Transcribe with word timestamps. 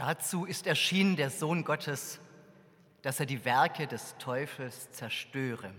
Dazu 0.00 0.46
ist 0.46 0.66
erschienen 0.66 1.14
der 1.16 1.28
Sohn 1.28 1.62
Gottes, 1.62 2.20
dass 3.02 3.20
er 3.20 3.26
die 3.26 3.44
Werke 3.44 3.86
des 3.86 4.16
Teufels 4.16 4.90
zerstöre. 4.92 5.74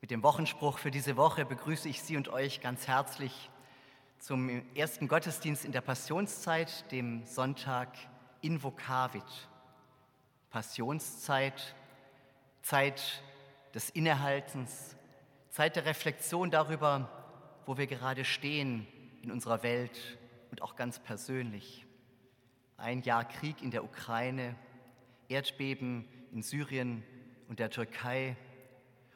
Mit 0.00 0.10
dem 0.10 0.22
Wochenspruch 0.22 0.78
für 0.78 0.90
diese 0.90 1.18
Woche 1.18 1.44
begrüße 1.44 1.90
ich 1.90 2.00
Sie 2.00 2.16
und 2.16 2.30
euch 2.30 2.62
ganz 2.62 2.88
herzlich 2.88 3.50
zum 4.18 4.62
ersten 4.74 5.08
Gottesdienst 5.08 5.66
in 5.66 5.72
der 5.72 5.82
Passionszeit, 5.82 6.90
dem 6.90 7.22
Sonntag 7.26 7.90
Invocavit. 8.40 9.48
Passionszeit, 10.48 11.74
Zeit 12.62 13.22
des 13.74 13.90
Innehaltens, 13.90 14.96
Zeit 15.50 15.76
der 15.76 15.84
Reflexion 15.84 16.50
darüber, 16.50 17.10
wo 17.66 17.76
wir 17.76 17.86
gerade 17.86 18.24
stehen 18.24 18.86
in 19.20 19.30
unserer 19.30 19.62
Welt 19.62 20.18
und 20.50 20.62
auch 20.62 20.76
ganz 20.76 20.98
persönlich. 20.98 21.84
Ein 22.80 23.02
Jahr 23.02 23.26
Krieg 23.26 23.60
in 23.62 23.70
der 23.70 23.84
Ukraine, 23.84 24.56
Erdbeben 25.28 26.08
in 26.32 26.42
Syrien 26.42 27.02
und 27.46 27.58
der 27.58 27.70
Türkei 27.70 28.36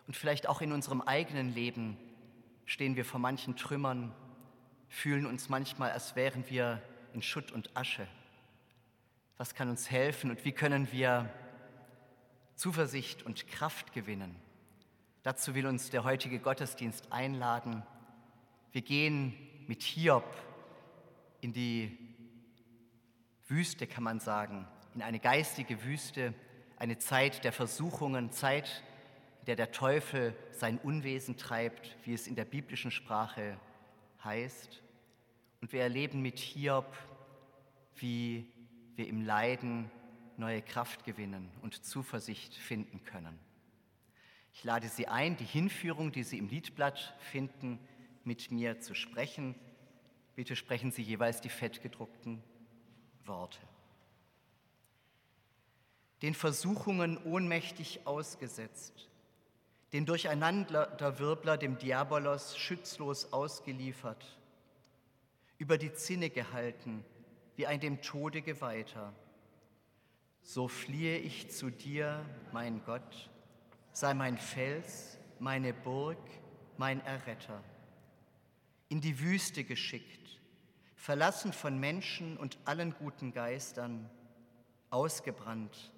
und 0.07 0.17
vielleicht 0.17 0.49
auch 0.49 0.61
in 0.61 0.71
unserem 0.71 1.01
eigenen 1.01 1.55
Leben 1.55 1.97
stehen 2.67 2.95
wir 2.95 3.07
vor 3.07 3.21
manchen 3.21 3.57
Trümmern, 3.57 4.15
fühlen 4.89 5.25
uns 5.25 5.49
manchmal, 5.49 5.93
als 5.93 6.15
wären 6.15 6.45
wir 6.51 6.83
in 7.15 7.23
Schutt 7.23 7.53
und 7.53 7.75
Asche. 7.75 8.07
Was 9.39 9.55
kann 9.55 9.71
uns 9.71 9.91
helfen 9.91 10.31
und 10.31 10.45
wie 10.45 10.53
können 10.53 10.93
wir 10.93 11.31
Zuversicht 12.57 13.23
und 13.23 13.49
Kraft 13.49 13.93
gewinnen? 13.95 14.37
Dazu 15.23 15.55
will 15.55 15.67
uns 15.67 15.89
der 15.89 16.05
heutige 16.05 16.39
Gottesdienst 16.39 17.11
einladen. 17.13 17.83
Wir 18.73 18.83
gehen 18.83 19.35
mit 19.67 19.83
Hiob 19.83 20.37
in 21.41 21.55
die 21.55 22.04
Wüste, 23.46 23.87
kann 23.87 24.05
man 24.05 24.20
sagen, 24.20 24.67
in 24.94 25.02
eine 25.02 25.19
geistige 25.19 25.85
Wüste, 25.85 26.35
eine 26.76 26.99
Zeit 26.99 27.44
der 27.44 27.52
Versuchungen, 27.52 28.31
Zeit, 28.32 28.82
in 29.41 29.46
der 29.46 29.56
der 29.56 29.73
Teufel 29.73 30.35
sein 30.52 30.79
Unwesen 30.79 31.37
treibt, 31.37 31.96
wie 32.05 32.14
es 32.14 32.26
in 32.26 32.37
der 32.37 32.46
biblischen 32.46 32.91
Sprache 32.91 33.58
heißt. 34.23 34.82
Und 35.61 35.73
wir 35.73 35.82
erleben 35.82 36.23
mit 36.23 36.38
Hiob, 36.38 36.96
wie 37.96 38.50
wir 38.96 39.06
im 39.06 39.23
Leiden 39.23 39.91
neue 40.37 40.62
Kraft 40.62 41.05
gewinnen 41.05 41.50
und 41.61 41.85
Zuversicht 41.85 42.55
finden 42.55 43.05
können. 43.05 43.38
Ich 44.55 44.64
lade 44.64 44.88
Sie 44.88 45.08
ein, 45.08 45.37
die 45.37 45.44
Hinführung, 45.44 46.12
die 46.12 46.23
Sie 46.23 46.38
im 46.38 46.49
Liedblatt 46.49 47.14
finden, 47.19 47.79
mit 48.25 48.50
mir 48.50 48.81
zu 48.81 48.94
sprechen. 48.94 49.55
Bitte 50.35 50.56
sprechen 50.56 50.91
Sie 50.91 51.02
jeweils 51.02 51.41
die 51.41 51.50
fettgedruckten 51.50 52.43
Worte. 53.26 53.59
Den 56.23 56.35
Versuchungen 56.35 57.19
ohnmächtig 57.25 58.06
ausgesetzt, 58.06 59.09
den 59.93 60.06
Durcheinanderwirbler 60.06 61.56
dem 61.56 61.79
Diabolos 61.79 62.56
schützlos 62.56 63.32
ausgeliefert, 63.32 64.25
über 65.59 65.79
die 65.79 65.93
Zinne 65.93 66.31
gehalten, 66.31 67.05
wie 67.56 67.67
ein 67.67 67.81
dem 67.81 68.03
Tode 68.03 68.43
geweihter. 68.43 69.12
So 70.43 70.69
fliehe 70.69 71.19
ich 71.19 71.50
zu 71.50 71.70
dir, 71.70 72.25
mein 72.53 72.82
Gott, 72.85 73.31
sei 73.93 74.15
mein 74.15 74.37
Fels, 74.37 75.19
meine 75.38 75.73
Burg, 75.73 76.19
mein 76.77 77.00
Erretter. 77.05 77.62
In 78.88 79.00
die 79.00 79.20
Wüste 79.20 79.65
geschickt, 79.65 80.41
verlassen 81.05 81.53
von 81.53 81.79
Menschen 81.79 82.39
und 82.39 82.56
allen 82.65 82.95
guten 82.95 83.31
Geistern, 83.31 84.09
ausgebrannt, 84.89 85.93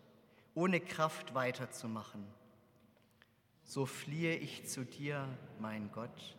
ohne 0.52 0.80
Kraft 0.80 1.32
weiterzumachen. 1.32 2.26
So 3.62 3.86
fliehe 3.86 4.34
ich 4.34 4.66
zu 4.66 4.84
dir, 4.84 5.28
mein 5.60 5.92
Gott, 5.92 6.36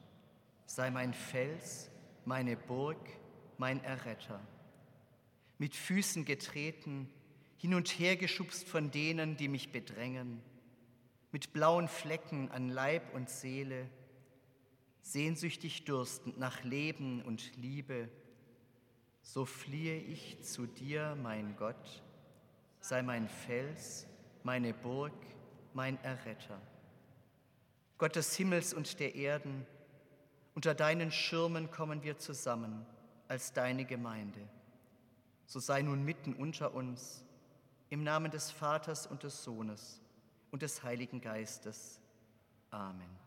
sei 0.66 0.92
mein 0.92 1.14
Fels, 1.14 1.90
meine 2.26 2.58
Burg, 2.58 3.00
mein 3.58 3.82
Erretter. 3.86 4.46
Mit 5.60 5.74
Füßen 5.74 6.26
getreten, 6.26 7.10
hin 7.56 7.74
und 7.74 7.88
her 7.88 8.18
geschubst 8.18 8.68
von 8.68 8.92
denen, 8.92 9.38
die 9.38 9.48
mich 9.48 9.72
bedrängen, 9.72 10.42
mit 11.32 11.54
blauen 11.54 11.88
Flecken 11.88 12.52
an 12.52 12.68
Leib 12.68 13.14
und 13.16 13.30
Seele, 13.30 13.90
sehnsüchtig 15.04 15.86
durstend 15.86 16.38
nach 16.38 16.66
Leben 16.66 17.22
und 17.22 17.56
Liebe, 17.56 18.10
so 19.28 19.44
fliehe 19.44 19.98
ich 19.98 20.42
zu 20.42 20.66
dir, 20.66 21.18
mein 21.22 21.58
Gott, 21.58 22.02
sei 22.80 23.02
mein 23.02 23.28
Fels, 23.28 24.08
meine 24.44 24.74
Burg, 24.74 25.12
mein 25.74 26.02
Erretter. 26.02 26.62
Gott 27.98 28.16
des 28.16 28.34
Himmels 28.38 28.74
und 28.74 29.02
der 29.02 29.16
Erden, 29.16 29.66
unter 30.56 30.74
deinen 30.74 31.12
Schirmen 31.12 31.70
kommen 31.70 32.04
wir 32.04 32.18
zusammen 32.18 32.86
als 33.28 33.52
deine 33.52 33.84
Gemeinde. 33.84 34.40
So 35.46 35.60
sei 35.60 35.82
nun 35.82 36.06
mitten 36.06 36.34
unter 36.34 36.74
uns, 36.74 37.26
im 37.90 38.04
Namen 38.04 38.32
des 38.32 38.50
Vaters 38.50 39.08
und 39.08 39.24
des 39.24 39.44
Sohnes 39.44 40.02
und 40.52 40.62
des 40.62 40.84
Heiligen 40.84 41.20
Geistes. 41.20 42.00
Amen. 42.72 43.27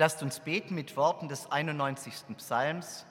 Lasst 0.00 0.22
uns 0.22 0.40
beten 0.40 0.74
mit 0.74 0.96
Worten 0.96 1.28
des 1.28 1.50
91. 1.50 2.34
Psalms 2.38 3.04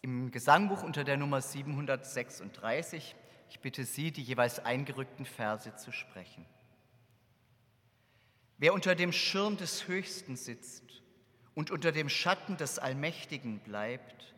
im 0.00 0.30
Gesangbuch 0.30 0.82
unter 0.82 1.04
der 1.04 1.18
Nummer 1.18 1.42
736. 1.42 3.14
Ich 3.50 3.60
bitte 3.60 3.84
Sie, 3.84 4.10
die 4.10 4.22
jeweils 4.22 4.60
eingerückten 4.60 5.26
Verse 5.26 5.76
zu 5.76 5.92
sprechen. 5.92 6.46
Wer 8.56 8.72
unter 8.72 8.94
dem 8.94 9.12
Schirm 9.12 9.58
des 9.58 9.86
Höchsten 9.86 10.36
sitzt 10.36 11.02
und 11.54 11.70
unter 11.70 11.92
dem 11.92 12.08
Schatten 12.08 12.56
des 12.56 12.78
Allmächtigen 12.78 13.58
bleibt, 13.58 14.34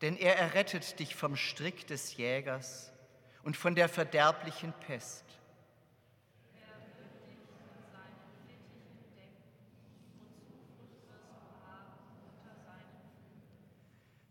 denn 0.00 0.16
er 0.16 0.36
errettet 0.36 0.98
dich 0.98 1.14
vom 1.14 1.36
Strick 1.36 1.86
des 1.86 2.16
Jägers 2.16 2.92
und 3.42 3.56
von 3.56 3.74
der 3.74 3.88
verderblichen 3.88 4.72
Pest. 4.86 5.24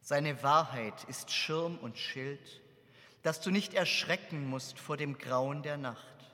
Seine 0.02 0.42
Wahrheit 0.42 1.04
ist 1.04 1.30
Schirm 1.30 1.78
und 1.78 1.96
Schild, 2.00 2.64
dass 3.22 3.42
du 3.42 3.52
nicht 3.52 3.76
erschrecken 3.76 4.50
musst 4.50 4.80
vor 4.80 4.98
dem 4.98 5.20
Grauen 5.20 5.62
der 5.62 5.78
Nacht. 5.78 6.29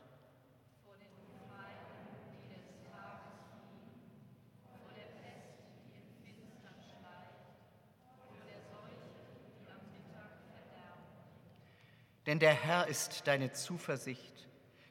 Denn 12.35 12.41
der 12.41 12.53
Herr 12.53 12.87
ist 12.87 13.27
deine 13.27 13.53
Zuversicht, 13.53 14.49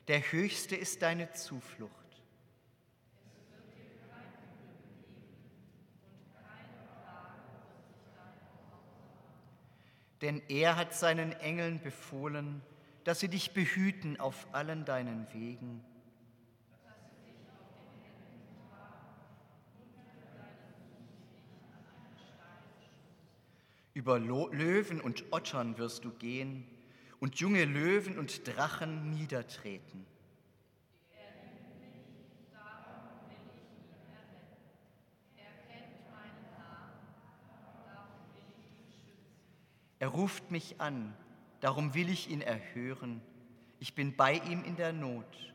der 0.09 0.33
Höchste 0.33 0.77
ist 0.77 1.03
deine 1.03 1.31
Zuflucht. 1.33 1.93
denn 10.23 10.41
er 10.49 10.77
hat 10.77 10.95
seinen 10.95 11.33
Engeln 11.33 11.83
befohlen, 11.83 12.63
dass 13.05 13.21
sie 13.21 13.29
dich 13.29 13.53
behüten 13.53 14.19
auf 14.19 14.47
allen 14.53 14.87
deinen 14.87 15.27
Wegen. 15.35 15.85
Über 23.93 24.19
Löwen 24.19 25.03
und 25.03 25.31
Ottern 25.31 25.77
wirst 25.77 26.07
du 26.07 26.11
gehen 26.11 26.67
und 27.21 27.37
junge 27.37 27.65
Löwen 27.65 28.19
und 28.19 28.47
Drachen 28.47 29.11
niedertreten. 29.11 30.07
Er 40.05 40.09
ruft 40.09 40.51
mich 40.51 40.83
an, 40.83 41.17
darum 41.61 41.95
will 41.95 42.11
ich 42.11 42.29
ihn 42.29 42.43
erhören. 42.43 43.23
Ich 43.81 43.95
bin 43.95 44.15
bei 44.15 44.35
ihm 44.35 44.63
in 44.63 44.77
der 44.77 44.93
Not. 44.93 45.55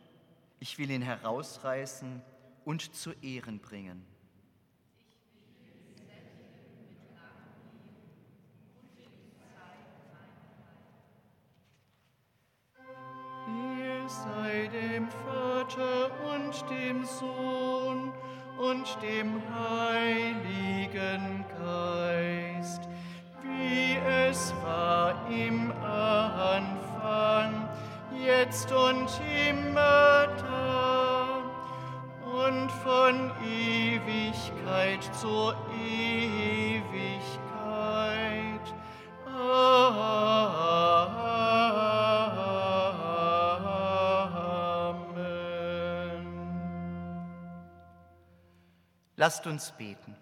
Ich 0.59 0.79
will 0.79 0.89
ihn 0.89 1.03
herausreißen 1.03 2.21
und 2.65 2.95
zu 2.95 3.11
Ehren 3.21 3.59
bringen. 3.59 4.08
Sei 14.49 14.67
dem 14.67 15.07
Vater 15.09 16.09
und 16.33 16.69
dem 16.71 17.05
Sohn 17.05 18.11
und 18.57 18.97
dem 19.03 19.41
Heiligen 19.53 21.45
Geist 21.59 22.81
wie 23.43 23.97
es 24.29 24.53
war 24.63 25.13
im 25.29 25.71
Anfang, 25.83 27.69
jetzt 28.25 28.71
und 28.71 29.09
immer 29.49 30.27
da 30.37 31.41
und 32.47 32.71
von 32.83 33.31
Ewigkeit 33.43 35.03
zur 35.19 35.55
Ewigkeit. 35.73 37.48
Lasst 49.19 49.47
uns 49.47 49.73
beten. 49.73 50.15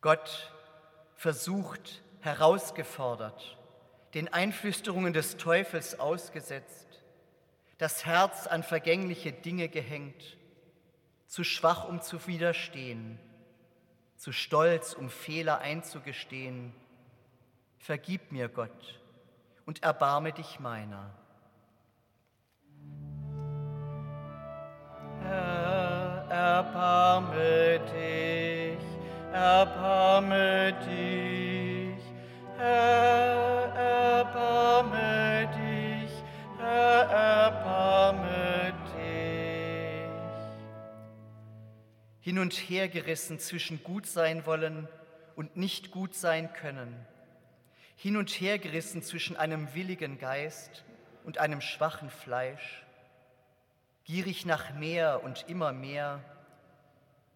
Gott 0.00 0.52
versucht, 1.16 2.04
herausgefordert, 2.20 3.58
den 4.14 4.32
Einflüsterungen 4.32 5.12
des 5.12 5.38
Teufels 5.38 5.98
ausgesetzt, 5.98 6.86
das 7.78 8.06
Herz 8.06 8.46
an 8.46 8.62
vergängliche 8.62 9.32
Dinge 9.32 9.68
gehängt, 9.68 10.36
zu 11.26 11.42
schwach, 11.42 11.88
um 11.88 12.00
zu 12.00 12.28
widerstehen, 12.28 13.18
zu 14.16 14.30
stolz, 14.30 14.92
um 14.92 15.10
Fehler 15.10 15.58
einzugestehen. 15.58 16.72
Vergib 17.80 18.30
mir, 18.30 18.48
Gott, 18.48 19.00
und 19.64 19.82
erbarme 19.82 20.32
dich 20.32 20.60
meiner. 20.60 21.12
Erbarme 26.30 27.80
dich 27.92 28.86
erbarme 29.36 30.72
dich, 30.86 32.02
Herr, 32.56 33.74
erbarme 33.74 35.50
dich, 35.58 36.10
Herr, 36.58 37.02
erbarme 37.10 38.72
dich. 38.94 40.10
Hin 42.20 42.38
und 42.38 42.54
her 42.54 42.88
gerissen 42.88 43.38
zwischen 43.38 43.82
gut 43.84 44.06
sein 44.06 44.46
wollen 44.46 44.88
und 45.36 45.58
nicht 45.58 45.90
gut 45.90 46.14
sein 46.14 46.50
können, 46.54 46.96
hin 47.96 48.16
und 48.16 48.30
her 48.30 48.58
gerissen 48.58 49.02
zwischen 49.02 49.36
einem 49.36 49.74
willigen 49.74 50.18
Geist 50.18 50.82
und 51.24 51.36
einem 51.36 51.60
schwachen 51.60 52.08
Fleisch, 52.08 52.85
gierig 54.06 54.46
nach 54.46 54.72
mehr 54.72 55.22
und 55.22 55.44
immer 55.48 55.72
mehr, 55.72 56.20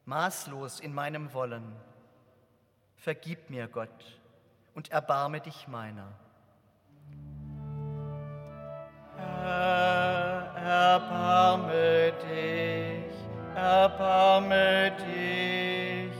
maßlos 0.07 0.81
in 0.81 0.95
meinem 0.95 1.35
Wollen 1.35 1.77
Vergib 3.00 3.49
mir, 3.49 3.67
Gott, 3.67 3.89
und 4.75 4.91
erbarme 4.91 5.41
dich 5.41 5.67
meiner. 5.67 6.09
Herr, 9.17 10.55
erbarme 10.62 12.12
dich, 12.12 13.15
erbarme 13.57 14.93
dich, 14.99 16.12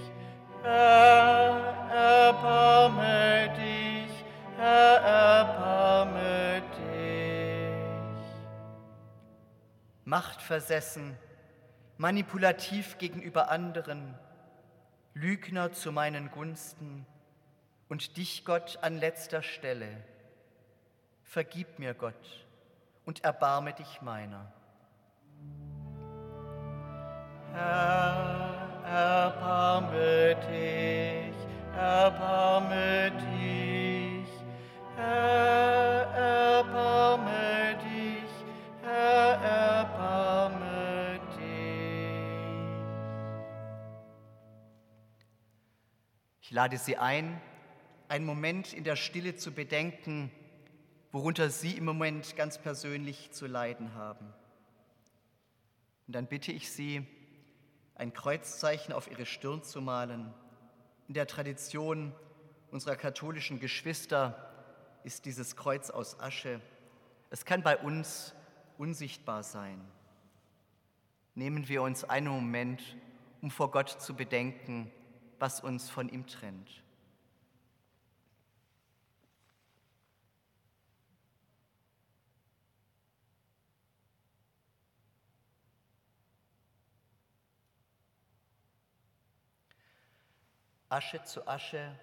Herr, 0.62 1.61
erbarme 1.92 3.02
dich, 3.02 3.39
Machtversessen, 10.11 11.17
manipulativ 11.97 12.99
gegenüber 12.99 13.49
anderen, 13.49 14.19
Lügner 15.14 15.71
zu 15.71 15.93
meinen 15.93 16.33
Gunsten 16.33 17.07
und 17.88 18.17
dich, 18.17 18.45
Gott, 18.45 18.81
an 18.83 18.99
letzter 18.99 19.40
Stelle. 19.40 19.87
Vergib 21.23 21.79
mir, 21.79 21.95
Gott, 21.95 22.45
und 23.05 23.23
erbarme 23.23 23.73
dich 23.73 24.02
meiner. 24.02 24.52
Herr, 27.52 28.83
erbarme 28.85 30.35
dich, 30.50 31.37
erbarme 31.76 33.12
dich, 33.12 34.29
Herr, 34.97 36.02
erbarme 36.17 37.31
dich, 37.31 37.60
Ich 46.50 46.54
lade 46.57 46.78
Sie 46.78 46.97
ein, 46.97 47.40
einen 48.09 48.26
Moment 48.26 48.73
in 48.73 48.83
der 48.83 48.97
Stille 48.97 49.37
zu 49.37 49.52
bedenken, 49.52 50.33
worunter 51.12 51.49
Sie 51.49 51.76
im 51.76 51.85
Moment 51.85 52.35
ganz 52.35 52.59
persönlich 52.59 53.30
zu 53.30 53.47
leiden 53.47 53.95
haben. 53.95 54.26
Und 56.09 56.16
dann 56.16 56.26
bitte 56.26 56.50
ich 56.50 56.69
Sie, 56.73 57.07
ein 57.95 58.12
Kreuzzeichen 58.12 58.92
auf 58.92 59.09
Ihre 59.09 59.26
Stirn 59.26 59.62
zu 59.62 59.80
malen, 59.80 60.35
In 61.07 61.14
der 61.14 61.28
Tradition 61.28 62.12
unserer 62.73 62.97
katholischen 62.97 63.61
Geschwister 63.61 64.52
ist 65.04 65.26
dieses 65.26 65.54
Kreuz 65.54 65.88
aus 65.88 66.19
Asche. 66.19 66.61
Es 67.30 67.45
kann 67.45 67.62
bei 67.62 67.76
uns 67.76 68.35
unsichtbar 68.76 69.45
sein. 69.45 69.80
Nehmen 71.37 71.69
wir 71.69 71.83
uns 71.83 72.02
einen 72.02 72.26
Moment, 72.26 72.97
um 73.40 73.52
vor 73.52 73.71
Gott 73.71 73.88
zu 73.88 74.16
bedenken, 74.16 74.90
was 75.40 75.61
uns 75.61 75.88
von 75.88 76.09
ihm 76.09 76.26
trennt. 76.26 76.82
Asche 90.90 91.23
zu 91.23 91.47
Asche, 91.47 91.99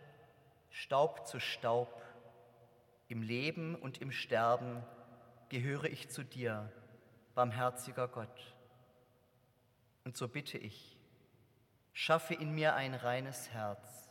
Staub 0.71 1.27
zu 1.27 1.39
Staub, 1.39 2.01
im 3.09 3.21
Leben 3.21 3.75
und 3.75 4.01
im 4.01 4.11
Sterben 4.11 4.83
gehöre 5.49 5.85
ich 5.85 6.09
zu 6.09 6.23
dir, 6.23 6.71
barmherziger 7.35 8.07
Gott. 8.07 8.55
Und 10.05 10.17
so 10.17 10.27
bitte 10.27 10.57
ich, 10.57 10.96
schaffe 11.97 12.35
in 12.35 12.53
mir 12.53 12.75
ein 12.75 12.93
reines 12.93 13.49
Herz 13.49 14.07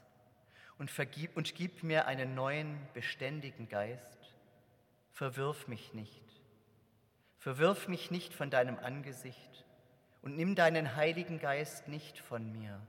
und, 0.76 0.90
vergib, 0.90 1.36
und 1.36 1.54
gib 1.54 1.84
mir 1.84 2.08
einen 2.08 2.34
neuen, 2.34 2.80
beständigen 2.94 3.68
Geist. 3.68 4.18
Verwirf 5.12 5.68
mich 5.68 5.94
nicht. 5.94 6.24
Verwirf 7.38 7.86
mich 7.86 8.10
nicht 8.10 8.34
von 8.34 8.50
deinem 8.50 8.76
Angesicht 8.80 9.64
und 10.22 10.34
nimm 10.34 10.56
deinen 10.56 10.96
Heiligen 10.96 11.38
Geist 11.38 11.86
nicht 11.86 12.18
von 12.18 12.50
mir. 12.50 12.84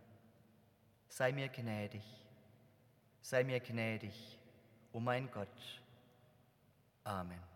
Sei 1.10 1.32
mir 1.32 1.50
gnädig, 1.50 2.04
sei 3.22 3.44
mir 3.44 3.60
gnädig, 3.60 4.40
o 4.94 4.98
oh 4.98 5.00
mein 5.00 5.30
Gott. 5.30 5.82
Amen. 7.04 7.47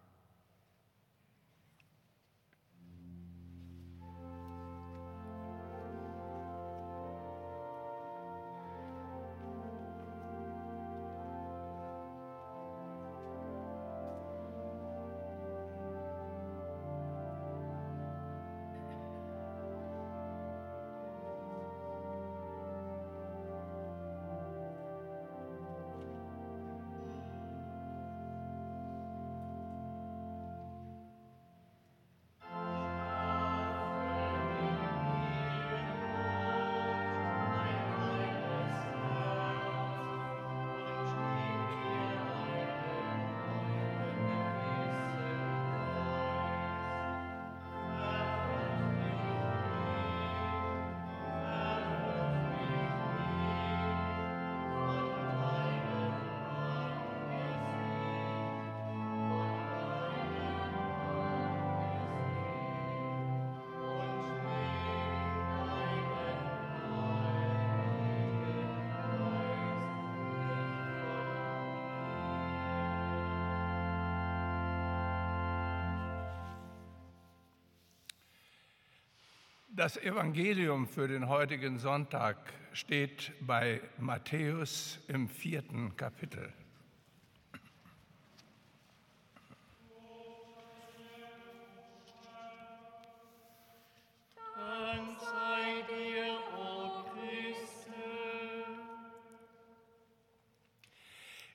Das 79.81 79.97
Evangelium 79.97 80.87
für 80.87 81.07
den 81.07 81.27
heutigen 81.27 81.79
Sonntag 81.79 82.37
steht 82.71 83.31
bei 83.41 83.81
Matthäus 83.97 84.99
im 85.07 85.27
vierten 85.27 85.97
Kapitel. 85.97 86.53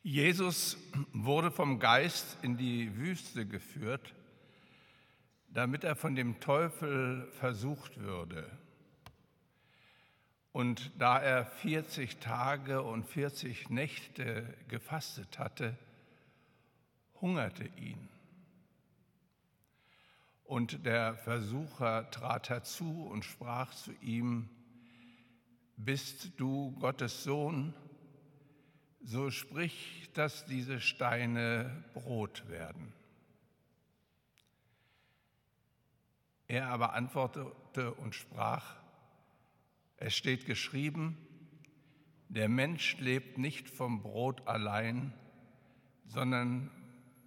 Jesus 0.02 0.76
wurde 1.12 1.52
vom 1.52 1.78
Geist 1.78 2.38
in 2.42 2.56
die 2.56 2.90
Wüste 2.96 3.46
geführt 3.46 4.12
damit 5.56 5.84
er 5.84 5.96
von 5.96 6.14
dem 6.14 6.38
Teufel 6.38 7.32
versucht 7.32 7.98
würde. 7.98 8.46
Und 10.52 10.92
da 10.98 11.18
er 11.18 11.46
40 11.46 12.18
Tage 12.18 12.82
und 12.82 13.06
40 13.06 13.70
Nächte 13.70 14.54
gefastet 14.68 15.38
hatte, 15.38 15.74
hungerte 17.22 17.64
ihn. 17.78 18.10
Und 20.44 20.84
der 20.84 21.16
Versucher 21.16 22.10
trat 22.10 22.50
herzu 22.50 23.06
und 23.10 23.24
sprach 23.24 23.72
zu 23.72 23.92
ihm, 24.02 24.50
Bist 25.78 26.38
du 26.38 26.72
Gottes 26.72 27.24
Sohn? 27.24 27.72
So 29.00 29.30
sprich, 29.30 30.10
dass 30.12 30.44
diese 30.44 30.82
Steine 30.82 31.82
Brot 31.94 32.46
werden. 32.50 32.92
Er 36.56 36.68
aber 36.68 36.94
antwortete 36.94 37.92
und 37.92 38.14
sprach, 38.14 38.76
es 39.98 40.16
steht 40.16 40.46
geschrieben, 40.46 41.18
der 42.30 42.48
Mensch 42.48 42.96
lebt 42.96 43.36
nicht 43.36 43.68
vom 43.68 44.00
Brot 44.00 44.48
allein, 44.48 45.12
sondern 46.06 46.70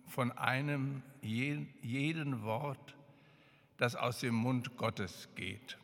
von 0.07 0.31
einem 0.31 1.03
jeden 1.21 2.41
Wort, 2.41 2.97
das 3.77 3.95
aus 3.95 4.19
dem 4.19 4.33
Mund 4.33 4.77
Gottes 4.77 5.29
geht. 5.35 5.77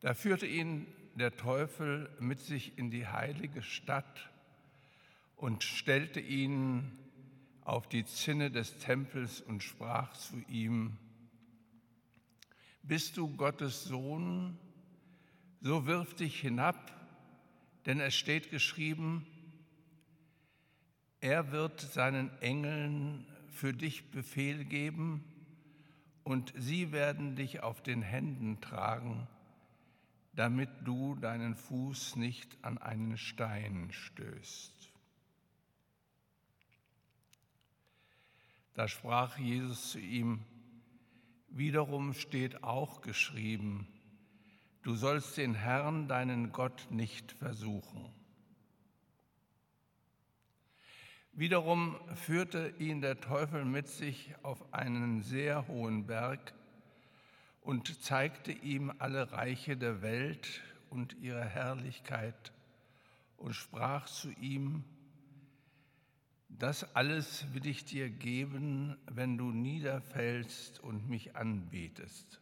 Da 0.00 0.12
führte 0.12 0.48
ihn 0.48 0.88
der 1.14 1.36
Teufel 1.36 2.10
mit 2.18 2.40
sich 2.40 2.76
in 2.76 2.90
die 2.90 3.06
heilige 3.06 3.62
Stadt 3.62 4.28
und 5.36 5.62
stellte 5.62 6.18
ihn 6.18 6.98
auf 7.68 7.86
die 7.86 8.06
Zinne 8.06 8.50
des 8.50 8.78
Tempels 8.78 9.42
und 9.42 9.62
sprach 9.62 10.14
zu 10.14 10.42
ihm, 10.48 10.96
Bist 12.82 13.18
du 13.18 13.28
Gottes 13.36 13.84
Sohn, 13.84 14.58
so 15.60 15.84
wirf 15.84 16.14
dich 16.14 16.40
hinab, 16.40 16.90
denn 17.84 18.00
es 18.00 18.14
steht 18.14 18.50
geschrieben, 18.50 19.26
er 21.20 21.52
wird 21.52 21.80
seinen 21.80 22.30
Engeln 22.40 23.26
für 23.50 23.74
dich 23.74 24.10
Befehl 24.12 24.64
geben 24.64 25.22
und 26.24 26.54
sie 26.56 26.90
werden 26.90 27.36
dich 27.36 27.62
auf 27.62 27.82
den 27.82 28.00
Händen 28.00 28.62
tragen, 28.62 29.28
damit 30.32 30.70
du 30.84 31.16
deinen 31.16 31.54
Fuß 31.54 32.16
nicht 32.16 32.56
an 32.62 32.78
einen 32.78 33.18
Stein 33.18 33.88
stößt. 33.90 34.77
Da 38.78 38.86
sprach 38.86 39.36
Jesus 39.38 39.90
zu 39.90 39.98
ihm, 39.98 40.38
wiederum 41.48 42.14
steht 42.14 42.62
auch 42.62 43.00
geschrieben, 43.00 43.88
du 44.82 44.94
sollst 44.94 45.36
den 45.36 45.54
Herrn, 45.54 46.06
deinen 46.06 46.52
Gott, 46.52 46.86
nicht 46.88 47.32
versuchen. 47.32 48.08
Wiederum 51.32 51.96
führte 52.14 52.72
ihn 52.78 53.00
der 53.00 53.20
Teufel 53.20 53.64
mit 53.64 53.88
sich 53.88 54.32
auf 54.44 54.72
einen 54.72 55.22
sehr 55.22 55.66
hohen 55.66 56.06
Berg 56.06 56.54
und 57.62 58.00
zeigte 58.00 58.52
ihm 58.52 58.92
alle 59.00 59.32
Reiche 59.32 59.76
der 59.76 60.02
Welt 60.02 60.62
und 60.88 61.16
ihre 61.20 61.44
Herrlichkeit 61.44 62.52
und 63.38 63.54
sprach 63.54 64.06
zu 64.06 64.30
ihm, 64.34 64.84
das 66.48 66.94
alles 66.96 67.46
will 67.52 67.66
ich 67.66 67.84
dir 67.84 68.08
geben, 68.08 68.96
wenn 69.06 69.38
du 69.38 69.50
niederfällst 69.50 70.80
und 70.80 71.08
mich 71.08 71.36
anbetest. 71.36 72.40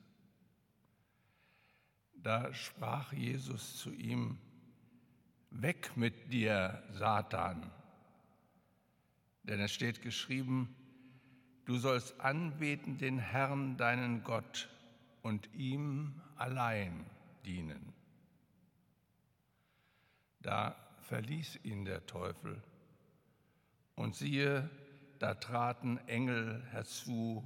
Da 2.14 2.52
sprach 2.54 3.12
Jesus 3.12 3.76
zu 3.76 3.92
ihm, 3.92 4.38
Weg 5.50 5.96
mit 5.96 6.32
dir, 6.32 6.82
Satan. 6.92 7.70
Denn 9.44 9.60
es 9.60 9.72
steht 9.72 10.02
geschrieben, 10.02 10.74
du 11.64 11.78
sollst 11.78 12.20
anbeten 12.20 12.98
den 12.98 13.18
Herrn, 13.18 13.76
deinen 13.76 14.22
Gott, 14.22 14.68
und 15.22 15.48
ihm 15.54 16.20
allein 16.36 17.06
dienen. 17.44 17.92
Da 20.40 20.76
verließ 21.02 21.60
ihn 21.64 21.84
der 21.84 22.06
Teufel, 22.06 22.62
und 23.96 24.14
siehe, 24.14 24.70
da 25.18 25.34
traten 25.34 25.98
Engel 26.06 26.62
herzu 26.70 27.42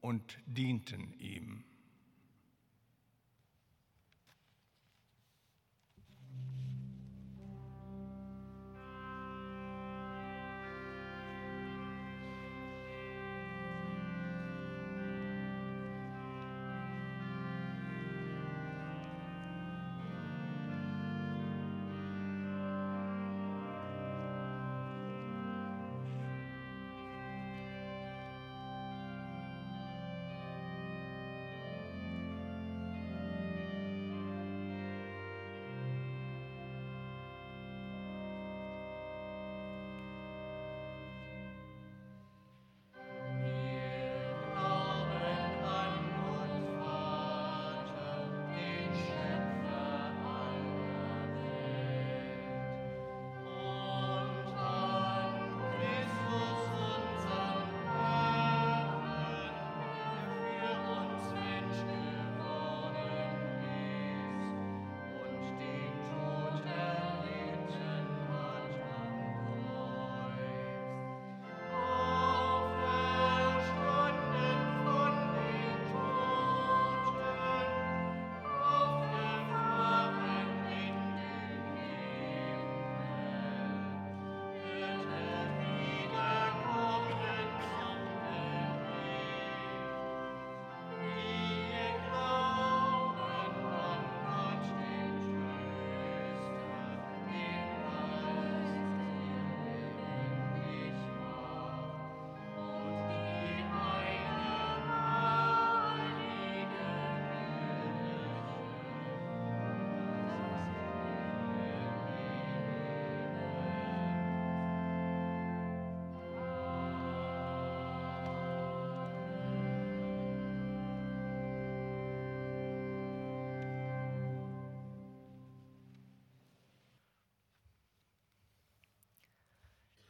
und 0.00 0.38
dienten 0.46 1.14
ihm. 1.18 1.64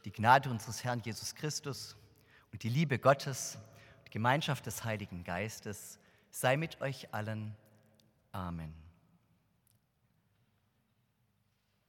Die 0.05 0.11
Gnade 0.11 0.49
unseres 0.49 0.83
Herrn 0.83 1.01
Jesus 1.01 1.35
Christus 1.35 1.95
und 2.51 2.63
die 2.63 2.69
Liebe 2.69 2.99
Gottes 2.99 3.55
und 3.97 4.07
die 4.07 4.11
Gemeinschaft 4.11 4.65
des 4.65 4.83
Heiligen 4.83 5.23
Geistes 5.23 5.99
sei 6.31 6.55
mit 6.55 6.79
euch 6.81 7.13
allen. 7.13 7.55
Amen. 8.31 8.73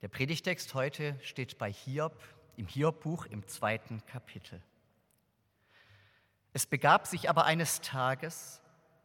Der 0.02 0.08
Predigtext 0.08 0.74
heute 0.74 1.18
steht 1.22 1.58
bei 1.58 1.72
Hiob 1.72 2.20
im 2.56 2.66
Hiob-Buch 2.66 3.26
im 3.26 3.46
zweiten 3.46 4.04
Kapitel. 4.06 4.60
Es 6.52 6.66
begab 6.66 7.06
sich 7.06 7.30
aber 7.30 7.44
eines 7.44 7.80
Tages, 7.80 8.60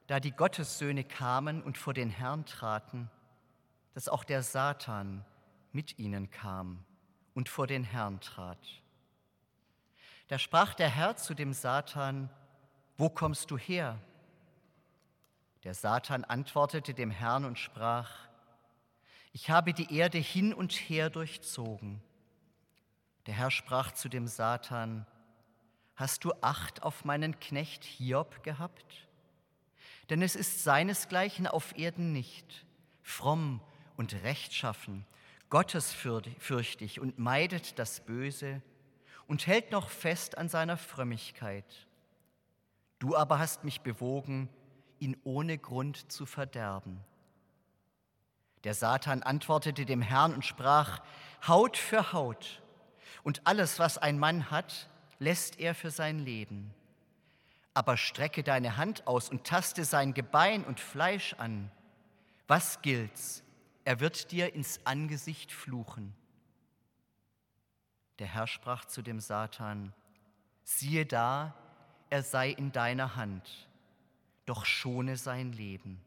da 0.08 0.20
die 0.20 0.32
Gottessöhne 0.32 1.04
kamen 1.04 1.62
und 1.62 1.78
vor 1.78 1.94
den 1.94 2.10
Herrn 2.10 2.46
traten, 2.46 3.10
dass 3.94 4.10
auch 4.10 4.24
der 4.24 4.42
Satan 4.42 5.24
mit 5.72 6.00
ihnen 6.00 6.32
kam 6.32 6.84
und 7.34 7.50
vor 7.50 7.68
den 7.68 7.84
Herrn 7.84 8.20
trat. 8.20 8.58
Da 10.28 10.40
sprach 10.40 10.74
der 10.74 10.90
Herr 10.90 11.16
zu 11.18 11.34
dem 11.34 11.54
Satan, 11.54 12.30
wo 12.98 13.10
kommst 13.10 13.52
du 13.52 13.58
her? 13.58 14.00
Der 15.64 15.74
Satan 15.74 16.24
antwortete 16.24 16.94
dem 16.94 17.12
Herrn 17.12 17.46
und 17.46 17.60
sprach, 17.60 18.12
ich 19.32 19.50
habe 19.50 19.74
die 19.74 19.94
Erde 19.96 20.18
hin 20.18 20.54
und 20.54 20.72
her 20.72 21.10
durchzogen. 21.10 22.02
Der 23.26 23.34
Herr 23.34 23.52
sprach 23.52 23.92
zu 23.92 24.08
dem 24.08 24.28
Satan, 24.28 25.06
hast 25.96 26.24
du 26.24 26.32
Acht 26.42 26.84
auf 26.84 27.06
meinen 27.06 27.40
Knecht 27.40 27.84
Hiob 27.84 28.44
gehabt? 28.44 29.08
Denn 30.10 30.22
es 30.22 30.36
ist 30.36 30.64
seinesgleichen 30.64 31.48
auf 31.48 31.78
Erden 31.78 32.14
nicht, 32.14 32.66
fromm 33.02 33.62
und 33.98 34.14
rechtschaffen, 34.24 35.06
gottesfürchtig 35.50 37.00
und 37.00 37.18
meidet 37.18 37.80
das 37.80 38.02
Böse, 38.02 38.62
und 39.28 39.48
hält 39.48 39.72
noch 39.72 39.90
fest 39.90 40.38
an 40.38 40.50
seiner 40.50 40.78
Frömmigkeit. 40.78 41.88
Du 43.00 43.16
aber 43.16 43.40
hast 43.40 43.64
mich 43.64 43.82
bewogen, 43.82 44.50
ihn 45.00 45.18
ohne 45.24 45.58
Grund 45.58 46.12
zu 46.12 46.26
verderben. 46.26 47.00
Der 48.64 48.74
Satan 48.74 49.22
antwortete 49.22 49.86
dem 49.86 50.02
Herrn 50.02 50.34
und 50.34 50.46
sprach, 50.46 51.02
Haut 51.48 51.78
für 51.78 52.14
Haut, 52.14 52.62
und 53.24 53.42
alles, 53.46 53.80
was 53.80 53.98
ein 53.98 54.20
Mann 54.20 54.52
hat, 54.52 54.88
lässt 55.20 55.60
er 55.60 55.74
für 55.74 55.90
sein 55.90 56.20
Leben. 56.20 56.74
Aber 57.74 57.98
strecke 57.98 58.44
deine 58.44 58.78
Hand 58.78 59.08
aus 59.08 59.30
und 59.30 59.44
taste 59.44 59.84
sein 59.84 60.14
Gebein 60.14 60.64
und 60.64 60.80
Fleisch 60.80 61.34
an. 61.34 61.72
Was 62.48 62.82
gilt's? 62.82 63.44
Er 63.84 64.00
wird 64.00 64.32
dir 64.32 64.54
ins 64.54 64.80
Angesicht 64.86 65.52
fluchen. 65.52 66.14
Der 68.20 68.28
Herr 68.28 68.48
sprach 68.48 68.86
zu 68.86 69.02
dem 69.02 69.20
Satan, 69.20 69.94
siehe 70.64 71.06
da, 71.06 71.54
er 72.10 72.24
sei 72.24 72.50
in 72.52 72.72
deiner 72.72 73.16
Hand, 73.16 73.68
doch 74.46 74.66
schone 74.66 75.18
sein 75.18 75.52
Leben. 75.52 76.02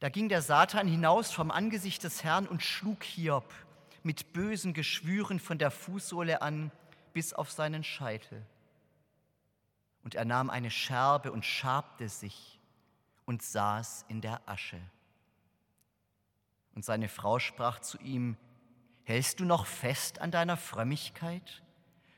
Da 0.00 0.08
ging 0.08 0.28
der 0.28 0.42
Satan 0.42 0.88
hinaus 0.88 1.32
vom 1.32 1.50
Angesicht 1.50 2.02
des 2.04 2.22
Herrn 2.22 2.46
und 2.46 2.62
schlug 2.62 3.02
Hiob 3.02 3.52
mit 4.02 4.32
bösen 4.32 4.74
Geschwüren 4.74 5.40
von 5.40 5.58
der 5.58 5.70
Fußsohle 5.70 6.42
an 6.42 6.70
bis 7.12 7.32
auf 7.32 7.50
seinen 7.50 7.82
Scheitel. 7.82 8.44
Und 10.04 10.14
er 10.14 10.24
nahm 10.24 10.50
eine 10.50 10.70
Scherbe 10.70 11.32
und 11.32 11.44
schabte 11.44 12.08
sich 12.08 12.60
und 13.24 13.42
saß 13.42 14.04
in 14.08 14.20
der 14.20 14.40
Asche. 14.46 14.80
Und 16.74 16.84
seine 16.84 17.08
Frau 17.08 17.38
sprach 17.38 17.80
zu 17.80 17.98
ihm, 17.98 18.36
Hältst 19.06 19.38
du 19.38 19.44
noch 19.44 19.66
fest 19.66 20.20
an 20.20 20.32
deiner 20.32 20.56
Frömmigkeit? 20.56 21.62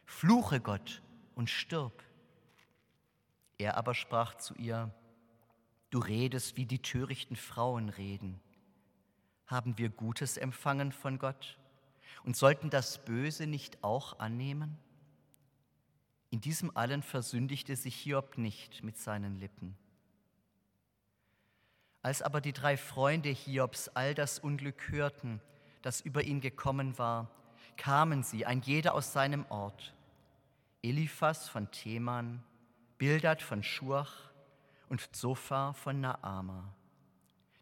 Fluche 0.06 0.58
Gott 0.58 1.02
und 1.34 1.50
stirb. 1.50 2.02
Er 3.58 3.76
aber 3.76 3.94
sprach 3.94 4.36
zu 4.36 4.54
ihr, 4.54 4.90
Du 5.90 5.98
redest, 5.98 6.56
wie 6.56 6.64
die 6.64 6.80
törichten 6.80 7.36
Frauen 7.36 7.90
reden. 7.90 8.40
Haben 9.46 9.76
wir 9.76 9.90
Gutes 9.90 10.38
empfangen 10.38 10.92
von 10.92 11.18
Gott 11.18 11.58
und 12.24 12.38
sollten 12.38 12.70
das 12.70 13.04
Böse 13.04 13.46
nicht 13.46 13.84
auch 13.84 14.18
annehmen? 14.18 14.78
In 16.30 16.40
diesem 16.40 16.74
allen 16.74 17.02
versündigte 17.02 17.76
sich 17.76 17.96
Hiob 17.96 18.38
nicht 18.38 18.82
mit 18.82 18.96
seinen 18.96 19.36
Lippen. 19.36 19.76
Als 22.00 22.22
aber 22.22 22.40
die 22.40 22.54
drei 22.54 22.78
Freunde 22.78 23.28
Hiobs 23.28 23.88
all 23.88 24.14
das 24.14 24.38
Unglück 24.38 24.90
hörten, 24.90 25.42
das 25.88 26.02
über 26.02 26.22
ihn 26.22 26.42
gekommen 26.42 26.98
war, 26.98 27.30
kamen 27.78 28.22
sie, 28.22 28.44
ein 28.44 28.60
jeder 28.60 28.92
aus 28.92 29.14
seinem 29.14 29.46
Ort. 29.48 29.94
Eliphas 30.82 31.48
von 31.48 31.70
Theman, 31.70 32.44
Bildad 32.98 33.40
von 33.40 33.62
Schurch 33.62 34.12
und 34.90 35.16
Zophar 35.16 35.72
von 35.72 36.02
Naama. 36.02 36.74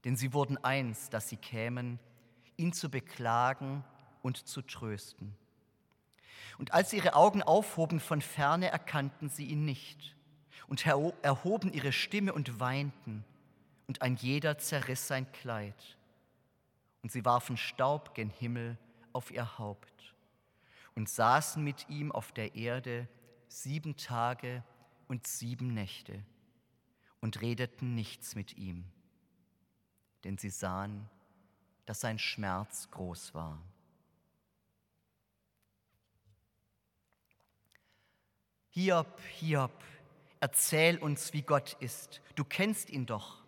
Denn 0.05 0.17
sie 0.17 0.33
wurden 0.33 0.59
eins, 0.65 1.09
dass 1.09 1.29
sie 1.29 1.37
kämen, 1.37 2.01
ihn 2.57 2.73
zu 2.73 2.91
beklagen 2.91 3.85
und 4.23 4.49
zu 4.49 4.61
trösten. 4.61 5.37
Und 6.59 6.75
als 6.75 6.91
sie 6.91 6.97
ihre 6.97 7.15
Augen 7.15 7.45
aufhoben 7.45 8.01
von 8.01 8.21
ferne, 8.21 8.73
erkannten 8.73 9.29
sie 9.29 9.47
ihn 9.47 9.65
nicht 9.65 10.17
und 10.67 10.85
erhoben 10.85 11.73
ihre 11.73 11.93
Stimme 11.93 12.33
und 12.33 12.59
weinten, 12.59 13.25
und 13.87 14.03
ein 14.03 14.17
jeder 14.17 14.59
zerriss 14.59 15.07
sein 15.07 15.31
Kleid. 15.31 15.97
Und 17.07 17.13
sie 17.13 17.25
warfen 17.25 17.57
Staub 17.57 18.17
gen 18.17 18.31
Himmel 18.31 18.77
auf 19.13 19.31
ihr 19.31 19.59
Haupt 19.61 20.13
und 20.97 21.09
saßen 21.09 21.63
mit 21.63 21.89
ihm 21.89 22.11
auf 22.11 22.33
der 22.33 22.57
Erde 22.57 23.07
sieben 23.47 23.97
Tage 23.97 24.65
und 25.07 25.25
sieben 25.25 25.73
Nächte 25.73 26.21
und 27.21 27.41
redeten 27.43 27.95
nichts 27.95 28.35
mit 28.35 28.59
ihm, 28.59 28.91
denn 30.25 30.37
sie 30.37 30.51
sahen, 30.51 31.09
dass 31.85 32.01
sein 32.01 32.19
Schmerz 32.19 32.91
groß 32.91 33.35
war. 33.35 33.63
Hiob, 38.71 39.21
Hiob, 39.39 39.85
erzähl 40.41 40.99
uns, 40.99 41.33
wie 41.33 41.43
Gott 41.43 41.75
ist. 41.75 42.21
Du 42.35 42.43
kennst 42.45 42.91
ihn 42.91 43.07
doch. 43.07 43.45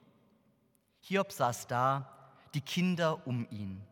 Hiob 1.01 1.33
saß 1.33 1.67
da, 1.67 2.15
die 2.55 2.61
Kinder 2.61 3.27
um 3.27 3.47
ihn. 3.51 3.83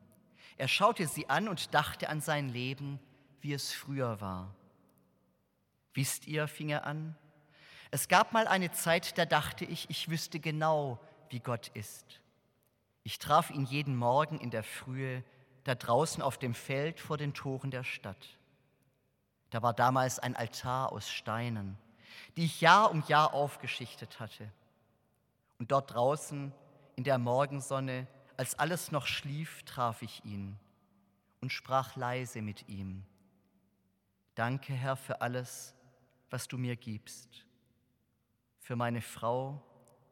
Er 0.57 0.69
schaute 0.69 1.07
sie 1.07 1.29
an 1.29 1.49
und 1.49 1.75
dachte 1.75 2.09
an 2.09 2.21
sein 2.21 2.49
Leben, 2.49 2.99
wie 3.41 3.53
es 3.53 3.73
früher 3.73 4.21
war. 4.21 4.55
Wisst 5.95 6.27
ihr, 6.27 6.49
fing 6.49 6.71
er 6.71 6.87
an, 6.87 7.17
es 7.91 8.09
gab 8.09 8.33
mal 8.33 8.47
eine 8.47 8.73
Zeit, 8.73 9.17
da 9.17 9.25
dachte 9.25 9.65
ich, 9.65 9.89
ich 9.91 10.09
wüsste 10.09 10.41
genau, 10.41 10.99
wie 11.31 11.41
Gott 11.41 11.69
ist. 11.69 12.21
Ich 13.05 13.19
traf 13.19 13.51
ihn 13.51 13.65
jeden 13.65 13.97
Morgen 13.97 14.39
in 14.39 14.51
der 14.51 14.65
Frühe 14.65 15.23
da 15.65 15.75
draußen 15.75 16.23
auf 16.23 16.39
dem 16.39 16.55
Feld 16.55 17.01
vor 17.01 17.17
den 17.17 17.35
Toren 17.35 17.71
der 17.71 17.85
Stadt. 17.85 18.39
Da 19.51 19.63
war 19.63 19.73
damals 19.73 20.19
ein 20.19 20.37
Altar 20.37 20.93
aus 20.93 21.09
Steinen, 21.09 21.79
die 22.37 22.45
ich 22.45 22.61
Jahr 22.61 22.91
um 22.91 23.03
Jahr 23.07 23.33
aufgeschichtet 23.33 24.21
hatte. 24.21 24.51
Und 25.59 25.71
dort 25.73 25.95
draußen 25.95 26.53
in 26.97 27.05
der 27.05 27.19
Morgensonne, 27.19 28.07
als 28.37 28.59
alles 28.59 28.93
noch 28.93 29.07
schlief, 29.07 29.63
traf 29.65 30.03
ich 30.03 30.25
ihn 30.25 30.59
und 31.41 31.53
sprach 31.53 31.97
leise 31.97 32.43
mit 32.43 32.69
ihm. 32.69 33.05
Danke, 34.35 34.73
Herr, 34.73 34.97
für 34.97 35.21
alles, 35.21 35.75
was 36.31 36.49
du 36.49 36.59
mir 36.59 36.77
gibst, 36.77 37.47
für 38.61 38.77
meine 38.77 39.01
Frau 39.01 39.63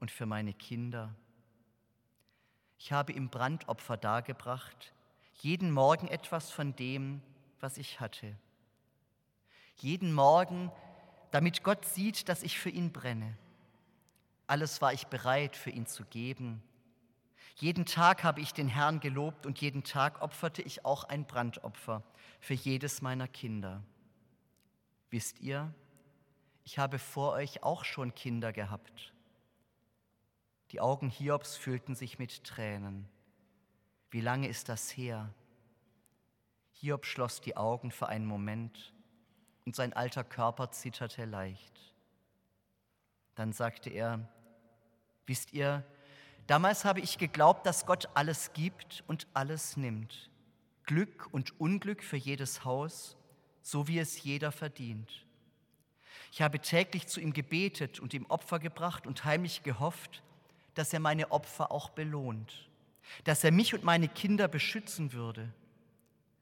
und 0.00 0.10
für 0.10 0.26
meine 0.26 0.54
Kinder. 0.54 1.14
Ich 2.78 2.92
habe 2.92 3.12
ihm 3.12 3.28
Brandopfer 3.28 3.96
dargebracht, 3.96 4.94
jeden 5.40 5.70
Morgen 5.70 6.08
etwas 6.08 6.50
von 6.50 6.74
dem, 6.76 7.20
was 7.60 7.78
ich 7.78 8.00
hatte 8.00 8.36
jeden 9.76 10.12
Morgen, 10.12 10.70
damit 11.30 11.62
Gott 11.62 11.84
sieht, 11.84 12.28
dass 12.28 12.42
ich 12.42 12.58
für 12.58 12.70
ihn 12.70 12.92
brenne. 12.92 13.36
Alles 14.46 14.80
war 14.80 14.92
ich 14.92 15.06
bereit 15.06 15.56
für 15.56 15.70
ihn 15.70 15.86
zu 15.86 16.04
geben. 16.04 16.62
Jeden 17.56 17.86
Tag 17.86 18.24
habe 18.24 18.40
ich 18.40 18.52
den 18.52 18.68
Herrn 18.68 19.00
gelobt 19.00 19.46
und 19.46 19.60
jeden 19.60 19.84
Tag 19.84 20.22
opferte 20.22 20.62
ich 20.62 20.84
auch 20.84 21.04
ein 21.04 21.24
Brandopfer 21.24 22.02
für 22.40 22.54
jedes 22.54 23.00
meiner 23.00 23.28
Kinder. 23.28 23.82
Wisst 25.10 25.40
ihr, 25.40 25.72
ich 26.64 26.78
habe 26.78 26.98
vor 26.98 27.32
euch 27.32 27.62
auch 27.62 27.84
schon 27.84 28.14
Kinder 28.14 28.52
gehabt. 28.52 29.12
Die 30.72 30.80
Augen 30.80 31.08
Hiobs 31.08 31.56
füllten 31.56 31.94
sich 31.94 32.18
mit 32.18 32.42
Tränen. 32.42 33.08
Wie 34.10 34.20
lange 34.20 34.48
ist 34.48 34.68
das 34.68 34.90
her? 34.90 35.32
Hiob 36.72 37.06
schloss 37.06 37.40
die 37.40 37.56
Augen 37.56 37.92
für 37.92 38.08
einen 38.08 38.26
Moment 38.26 38.92
und 39.64 39.76
sein 39.76 39.92
alter 39.92 40.24
Körper 40.24 40.72
zitterte 40.72 41.24
leicht. 41.24 41.94
Dann 43.36 43.52
sagte 43.52 43.90
er, 43.90 44.28
wisst 45.26 45.52
ihr, 45.52 45.84
damals 46.46 46.84
habe 46.84 47.00
ich 47.00 47.18
geglaubt, 47.18 47.66
dass 47.66 47.86
Gott 47.86 48.08
alles 48.14 48.52
gibt 48.52 49.04
und 49.06 49.26
alles 49.34 49.76
nimmt, 49.76 50.30
Glück 50.84 51.28
und 51.32 51.58
Unglück 51.60 52.02
für 52.02 52.16
jedes 52.16 52.64
Haus, 52.64 53.16
so 53.62 53.88
wie 53.88 53.98
es 53.98 54.22
jeder 54.22 54.52
verdient. 54.52 55.26
Ich 56.32 56.42
habe 56.42 56.58
täglich 56.58 57.06
zu 57.06 57.20
ihm 57.20 57.32
gebetet 57.32 58.00
und 58.00 58.12
ihm 58.12 58.26
Opfer 58.26 58.58
gebracht 58.58 59.06
und 59.06 59.24
heimlich 59.24 59.62
gehofft, 59.62 60.22
dass 60.74 60.92
er 60.92 61.00
meine 61.00 61.30
Opfer 61.30 61.70
auch 61.70 61.90
belohnt, 61.90 62.68
dass 63.22 63.44
er 63.44 63.52
mich 63.52 63.74
und 63.74 63.84
meine 63.84 64.08
Kinder 64.08 64.48
beschützen 64.48 65.12
würde. 65.12 65.52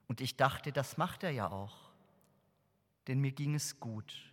Und 0.09 0.21
ich 0.21 0.37
dachte, 0.37 0.73
das 0.73 0.97
macht 0.97 1.23
er 1.23 1.31
ja 1.31 1.51
auch 1.51 1.93
denn 3.07 3.21
mir 3.21 3.33
ging 3.33 3.55
es 3.55 3.81
gut 3.81 4.33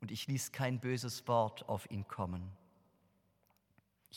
und 0.00 0.10
ich 0.10 0.26
ließ 0.26 0.52
kein 0.52 0.80
böses 0.80 1.26
Wort 1.28 1.68
auf 1.68 1.90
ihn 1.90 2.06
kommen. 2.08 2.50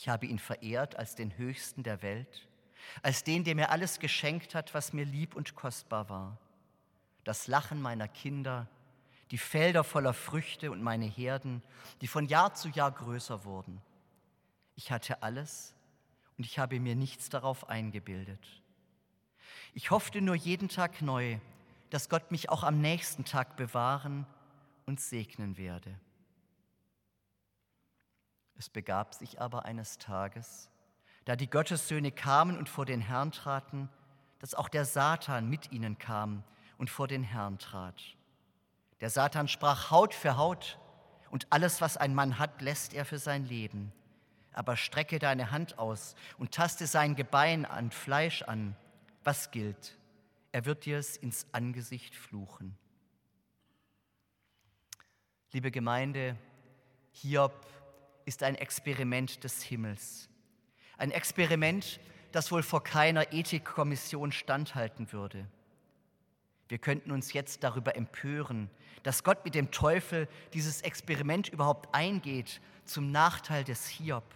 Ich 0.00 0.08
habe 0.08 0.26
ihn 0.26 0.38
verehrt 0.38 0.94
als 0.94 1.16
den 1.16 1.36
Höchsten 1.36 1.82
der 1.82 2.02
Welt, 2.02 2.46
als 3.02 3.24
den, 3.24 3.42
der 3.42 3.56
mir 3.56 3.70
alles 3.70 3.98
geschenkt 3.98 4.54
hat, 4.54 4.72
was 4.72 4.92
mir 4.92 5.04
lieb 5.04 5.34
und 5.34 5.56
kostbar 5.56 6.08
war. 6.08 6.38
Das 7.24 7.48
Lachen 7.48 7.82
meiner 7.82 8.06
Kinder, 8.06 8.68
die 9.32 9.38
Felder 9.38 9.82
voller 9.82 10.14
Früchte 10.14 10.70
und 10.70 10.84
meine 10.84 11.04
Herden, 11.04 11.64
die 12.00 12.06
von 12.06 12.26
Jahr 12.26 12.54
zu 12.54 12.68
Jahr 12.68 12.92
größer 12.92 13.44
wurden. 13.44 13.82
Ich 14.76 14.92
hatte 14.92 15.24
alles 15.24 15.74
und 16.36 16.46
ich 16.46 16.60
habe 16.60 16.78
mir 16.78 16.94
nichts 16.94 17.28
darauf 17.28 17.68
eingebildet. 17.68 18.62
Ich 19.74 19.90
hoffte 19.90 20.20
nur 20.20 20.36
jeden 20.36 20.68
Tag 20.68 21.02
neu, 21.02 21.40
dass 21.90 22.08
Gott 22.08 22.30
mich 22.30 22.50
auch 22.50 22.62
am 22.62 22.80
nächsten 22.80 23.24
Tag 23.24 23.56
bewahren 23.56 24.28
und 24.86 25.00
segnen 25.00 25.56
werde. 25.56 25.98
Es 28.58 28.68
begab 28.68 29.14
sich 29.14 29.40
aber 29.40 29.64
eines 29.64 29.98
Tages, 29.98 30.68
da 31.24 31.36
die 31.36 31.48
Gottessöhne 31.48 32.12
kamen 32.12 32.58
und 32.58 32.68
vor 32.68 32.84
den 32.84 33.00
Herrn 33.00 33.32
traten, 33.32 33.88
dass 34.40 34.54
auch 34.54 34.68
der 34.68 34.84
Satan 34.84 35.48
mit 35.48 35.72
ihnen 35.72 35.98
kam 35.98 36.44
und 36.76 36.90
vor 36.90 37.08
den 37.08 37.22
Herrn 37.22 37.58
trat. 37.58 38.02
Der 39.00 39.10
Satan 39.10 39.48
sprach 39.48 39.90
Haut 39.90 40.14
für 40.14 40.36
Haut, 40.36 40.78
und 41.30 41.46
alles, 41.50 41.82
was 41.82 41.98
ein 41.98 42.14
Mann 42.14 42.38
hat, 42.38 42.62
lässt 42.62 42.94
er 42.94 43.04
für 43.04 43.18
sein 43.18 43.44
Leben. 43.44 43.92
Aber 44.54 44.76
strecke 44.76 45.18
deine 45.18 45.50
Hand 45.50 45.78
aus 45.78 46.14
und 46.38 46.52
taste 46.52 46.86
sein 46.86 47.16
Gebein 47.16 47.66
an 47.66 47.90
Fleisch 47.90 48.40
an. 48.42 48.74
Was 49.24 49.50
gilt? 49.50 49.98
er 50.52 50.64
wird 50.64 50.86
dir 50.86 50.98
es 50.98 51.16
ins 51.16 51.46
Angesicht 51.52 52.14
fluchen. 52.14 52.76
Liebe 55.52 55.70
Gemeinde, 55.70 56.36
Hiob 57.12 57.66
ist 58.28 58.42
ein 58.42 58.56
Experiment 58.56 59.42
des 59.42 59.62
Himmels. 59.62 60.28
Ein 60.98 61.12
Experiment, 61.12 61.98
das 62.30 62.52
wohl 62.52 62.62
vor 62.62 62.84
keiner 62.84 63.32
Ethikkommission 63.32 64.32
standhalten 64.32 65.12
würde. 65.12 65.46
Wir 66.68 66.76
könnten 66.76 67.10
uns 67.10 67.32
jetzt 67.32 67.64
darüber 67.64 67.96
empören, 67.96 68.68
dass 69.02 69.24
Gott 69.24 69.46
mit 69.46 69.54
dem 69.54 69.70
Teufel 69.70 70.28
dieses 70.52 70.82
Experiment 70.82 71.48
überhaupt 71.48 71.94
eingeht 71.94 72.60
zum 72.84 73.10
Nachteil 73.10 73.64
des 73.64 73.88
Hiob. 73.88 74.34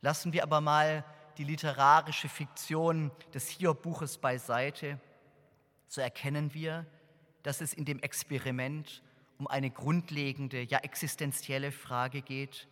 Lassen 0.00 0.32
wir 0.32 0.44
aber 0.44 0.60
mal 0.60 1.04
die 1.38 1.44
literarische 1.44 2.28
Fiktion 2.28 3.10
des 3.34 3.48
Hiob-Buches 3.48 4.18
beiseite, 4.18 5.00
so 5.88 6.00
erkennen 6.00 6.54
wir, 6.54 6.86
dass 7.42 7.60
es 7.60 7.74
in 7.74 7.84
dem 7.84 7.98
Experiment 8.00 9.02
um 9.38 9.46
eine 9.46 9.70
grundlegende, 9.70 10.62
ja 10.62 10.78
existenzielle 10.78 11.72
Frage 11.72 12.22
geht, 12.22 12.68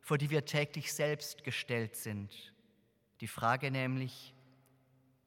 vor 0.00 0.18
die 0.18 0.30
wir 0.30 0.44
täglich 0.44 0.92
selbst 0.92 1.44
gestellt 1.44 1.96
sind. 1.96 2.52
Die 3.20 3.28
Frage 3.28 3.70
nämlich, 3.70 4.34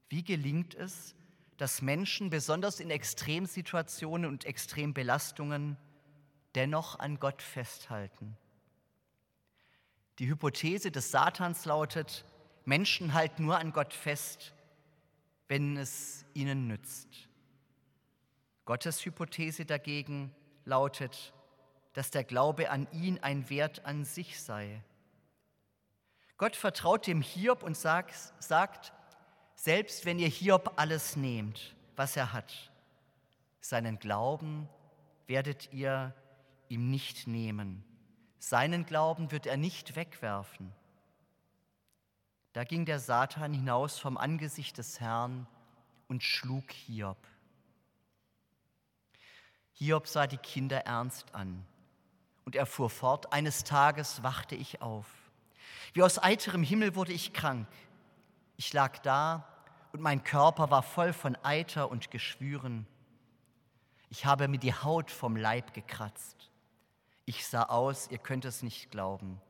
wie 0.09 0.23
gelingt 0.23 0.75
es, 0.75 1.15
dass 1.57 1.81
Menschen 1.81 2.29
besonders 2.29 2.79
in 2.79 2.89
Extremsituationen 2.89 4.29
und 4.29 4.45
Extrembelastungen 4.45 5.77
dennoch 6.53 6.99
an 6.99 7.19
Gott 7.19 7.41
festhalten? 7.41 8.37
Die 10.19 10.27
Hypothese 10.27 10.91
des 10.91 11.11
Satans 11.11 11.65
lautet, 11.65 12.25
Menschen 12.65 13.13
halten 13.13 13.45
nur 13.45 13.57
an 13.57 13.71
Gott 13.71 13.93
fest, 13.93 14.53
wenn 15.47 15.77
es 15.77 16.25
ihnen 16.33 16.67
nützt. 16.67 17.07
Gottes 18.65 19.05
Hypothese 19.05 19.65
dagegen 19.65 20.33
lautet, 20.65 21.33
dass 21.93 22.11
der 22.11 22.23
Glaube 22.23 22.69
an 22.69 22.87
ihn 22.91 23.19
ein 23.19 23.49
Wert 23.49 23.85
an 23.85 24.03
sich 24.03 24.41
sei. 24.41 24.83
Gott 26.37 26.55
vertraut 26.55 27.07
dem 27.07 27.21
Hiob 27.21 27.63
und 27.63 27.77
sagt, 27.77 28.33
sagt 28.39 28.91
selbst 29.55 30.05
wenn 30.05 30.19
ihr 30.19 30.27
Hiob 30.27 30.73
alles 30.75 31.15
nehmt, 31.15 31.75
was 31.95 32.17
er 32.17 32.33
hat, 32.33 32.71
seinen 33.61 33.97
Glauben 33.97 34.67
werdet 35.27 35.71
ihr 35.71 36.13
ihm 36.67 36.91
nicht 36.91 37.27
nehmen. 37.27 37.83
Seinen 38.37 38.85
Glauben 38.85 39.31
wird 39.31 39.47
er 39.47 39.57
nicht 39.57 39.95
wegwerfen. 39.95 40.71
Da 42.53 42.63
ging 42.63 42.85
der 42.85 42.99
Satan 42.99 43.53
hinaus 43.53 43.97
vom 43.97 44.17
Angesicht 44.17 44.77
des 44.77 44.99
Herrn 44.99 45.47
und 46.07 46.21
schlug 46.21 46.71
Hiob. 46.71 47.17
Hiob 49.75 50.07
sah 50.07 50.25
die 50.25 50.37
Kinder 50.37 50.85
ernst 50.85 51.35
an 51.35 51.65
und 52.45 52.55
er 52.55 52.65
fuhr 52.65 52.89
fort, 52.89 53.33
eines 53.33 53.63
Tages 53.63 54.23
wachte 54.23 54.55
ich 54.55 54.81
auf. 54.81 55.05
Wie 55.93 56.03
aus 56.03 56.21
eiterem 56.21 56.63
Himmel 56.63 56.95
wurde 56.95 57.11
ich 57.11 57.33
krank. 57.33 57.67
Ich 58.55 58.71
lag 58.71 58.99
da 58.99 59.47
und 59.91 60.01
mein 60.01 60.23
Körper 60.23 60.71
war 60.71 60.83
voll 60.83 61.11
von 61.11 61.37
Eiter 61.43 61.91
und 61.91 62.09
Geschwüren. 62.09 62.87
Ich 64.09 64.25
habe 64.25 64.47
mir 64.47 64.59
die 64.59 64.73
Haut 64.73 65.11
vom 65.11 65.35
Leib 65.35 65.73
gekratzt. 65.73 66.51
Ich 67.25 67.45
sah 67.45 67.63
aus, 67.63 68.09
ihr 68.09 68.17
könnt 68.17 68.45
es 68.45 68.63
nicht 68.63 68.91
glauben. 68.91 69.41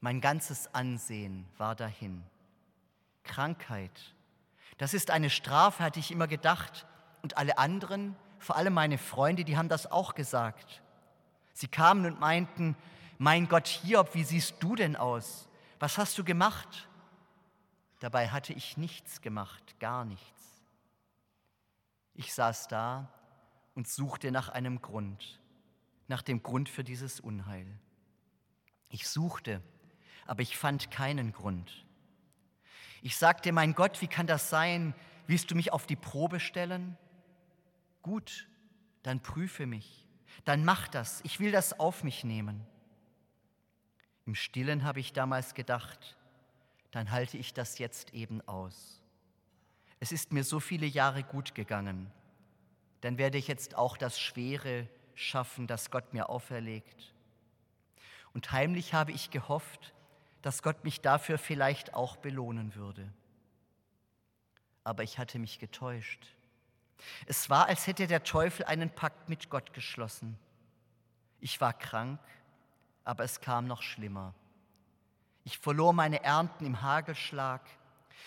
Mein 0.00 0.20
ganzes 0.20 0.74
Ansehen 0.74 1.46
war 1.56 1.74
dahin. 1.76 2.24
Krankheit, 3.22 4.14
das 4.76 4.92
ist 4.92 5.10
eine 5.10 5.30
Strafe, 5.30 5.84
hatte 5.84 6.00
ich 6.00 6.10
immer 6.10 6.26
gedacht. 6.26 6.86
Und 7.22 7.36
alle 7.36 7.58
anderen, 7.58 8.16
vor 8.40 8.56
allem 8.56 8.72
meine 8.74 8.98
Freunde, 8.98 9.44
die 9.44 9.56
haben 9.56 9.68
das 9.68 9.90
auch 9.90 10.14
gesagt. 10.14 10.82
Sie 11.52 11.68
kamen 11.68 12.06
und 12.06 12.18
meinten, 12.18 12.74
mein 13.18 13.48
Gott 13.48 13.68
Hiob, 13.68 14.14
wie 14.14 14.24
siehst 14.24 14.56
du 14.60 14.74
denn 14.74 14.96
aus? 14.96 15.48
Was 15.78 15.98
hast 15.98 16.16
du 16.18 16.24
gemacht? 16.24 16.88
Dabei 18.00 18.30
hatte 18.30 18.54
ich 18.54 18.78
nichts 18.78 19.20
gemacht, 19.20 19.78
gar 19.78 20.06
nichts. 20.06 20.64
Ich 22.14 22.32
saß 22.32 22.68
da 22.68 23.12
und 23.74 23.86
suchte 23.86 24.32
nach 24.32 24.48
einem 24.48 24.80
Grund, 24.80 25.38
nach 26.08 26.22
dem 26.22 26.42
Grund 26.42 26.70
für 26.70 26.82
dieses 26.82 27.20
Unheil. 27.20 27.66
Ich 28.88 29.06
suchte, 29.06 29.62
aber 30.26 30.40
ich 30.40 30.56
fand 30.56 30.90
keinen 30.90 31.32
Grund. 31.32 31.84
Ich 33.02 33.16
sagte, 33.16 33.52
mein 33.52 33.74
Gott, 33.74 34.00
wie 34.00 34.08
kann 34.08 34.26
das 34.26 34.48
sein? 34.48 34.94
Willst 35.26 35.50
du 35.50 35.54
mich 35.54 35.72
auf 35.72 35.86
die 35.86 35.96
Probe 35.96 36.40
stellen? 36.40 36.96
Gut, 38.02 38.48
dann 39.02 39.20
prüfe 39.20 39.66
mich, 39.66 40.06
dann 40.44 40.64
mach 40.64 40.88
das, 40.88 41.20
ich 41.24 41.40
will 41.40 41.52
das 41.52 41.78
auf 41.78 42.04
mich 42.04 42.24
nehmen. 42.24 42.66
Im 44.26 44.34
stillen 44.34 44.84
habe 44.84 45.00
ich 45.00 45.12
damals 45.12 45.54
gedacht, 45.54 46.16
dann 46.90 47.10
halte 47.10 47.36
ich 47.36 47.52
das 47.54 47.78
jetzt 47.78 48.14
eben 48.14 48.40
aus. 48.48 49.02
Es 49.98 50.12
ist 50.12 50.32
mir 50.32 50.44
so 50.44 50.60
viele 50.60 50.86
Jahre 50.86 51.22
gut 51.22 51.54
gegangen, 51.54 52.10
dann 53.00 53.18
werde 53.18 53.38
ich 53.38 53.48
jetzt 53.48 53.76
auch 53.76 53.96
das 53.96 54.18
Schwere 54.20 54.88
schaffen, 55.14 55.66
das 55.66 55.90
Gott 55.90 56.12
mir 56.12 56.28
auferlegt. 56.28 57.14
Und 58.32 58.52
heimlich 58.52 58.94
habe 58.94 59.12
ich 59.12 59.30
gehofft, 59.30 59.92
dass 60.42 60.62
Gott 60.62 60.84
mich 60.84 61.00
dafür 61.00 61.38
vielleicht 61.38 61.94
auch 61.94 62.16
belohnen 62.16 62.74
würde. 62.74 63.12
Aber 64.84 65.02
ich 65.02 65.18
hatte 65.18 65.38
mich 65.38 65.58
getäuscht. 65.58 66.26
Es 67.26 67.50
war, 67.50 67.66
als 67.66 67.86
hätte 67.86 68.06
der 68.06 68.24
Teufel 68.24 68.64
einen 68.66 68.90
Pakt 68.90 69.28
mit 69.28 69.50
Gott 69.50 69.72
geschlossen. 69.72 70.38
Ich 71.40 71.60
war 71.60 71.72
krank, 71.72 72.20
aber 73.04 73.24
es 73.24 73.40
kam 73.40 73.66
noch 73.66 73.82
schlimmer. 73.82 74.34
Ich 75.44 75.58
verlor 75.58 75.92
meine 75.92 76.22
Ernten 76.22 76.66
im 76.66 76.82
Hagelschlag. 76.82 77.62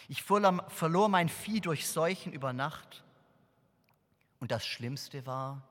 Ich 0.07 0.23
verlor 0.23 1.09
mein 1.09 1.29
Vieh 1.29 1.61
durch 1.61 1.87
Seuchen 1.87 2.33
über 2.33 2.53
Nacht. 2.53 3.03
Und 4.39 4.51
das 4.51 4.65
Schlimmste 4.65 5.25
war, 5.25 5.61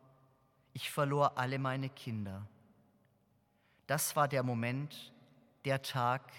ich 0.72 0.90
verlor 0.90 1.36
alle 1.36 1.58
meine 1.58 1.90
Kinder. 1.90 2.46
Das 3.86 4.16
war 4.16 4.28
der 4.28 4.42
Moment, 4.42 5.12
der 5.64 5.82
Tag, 5.82 6.32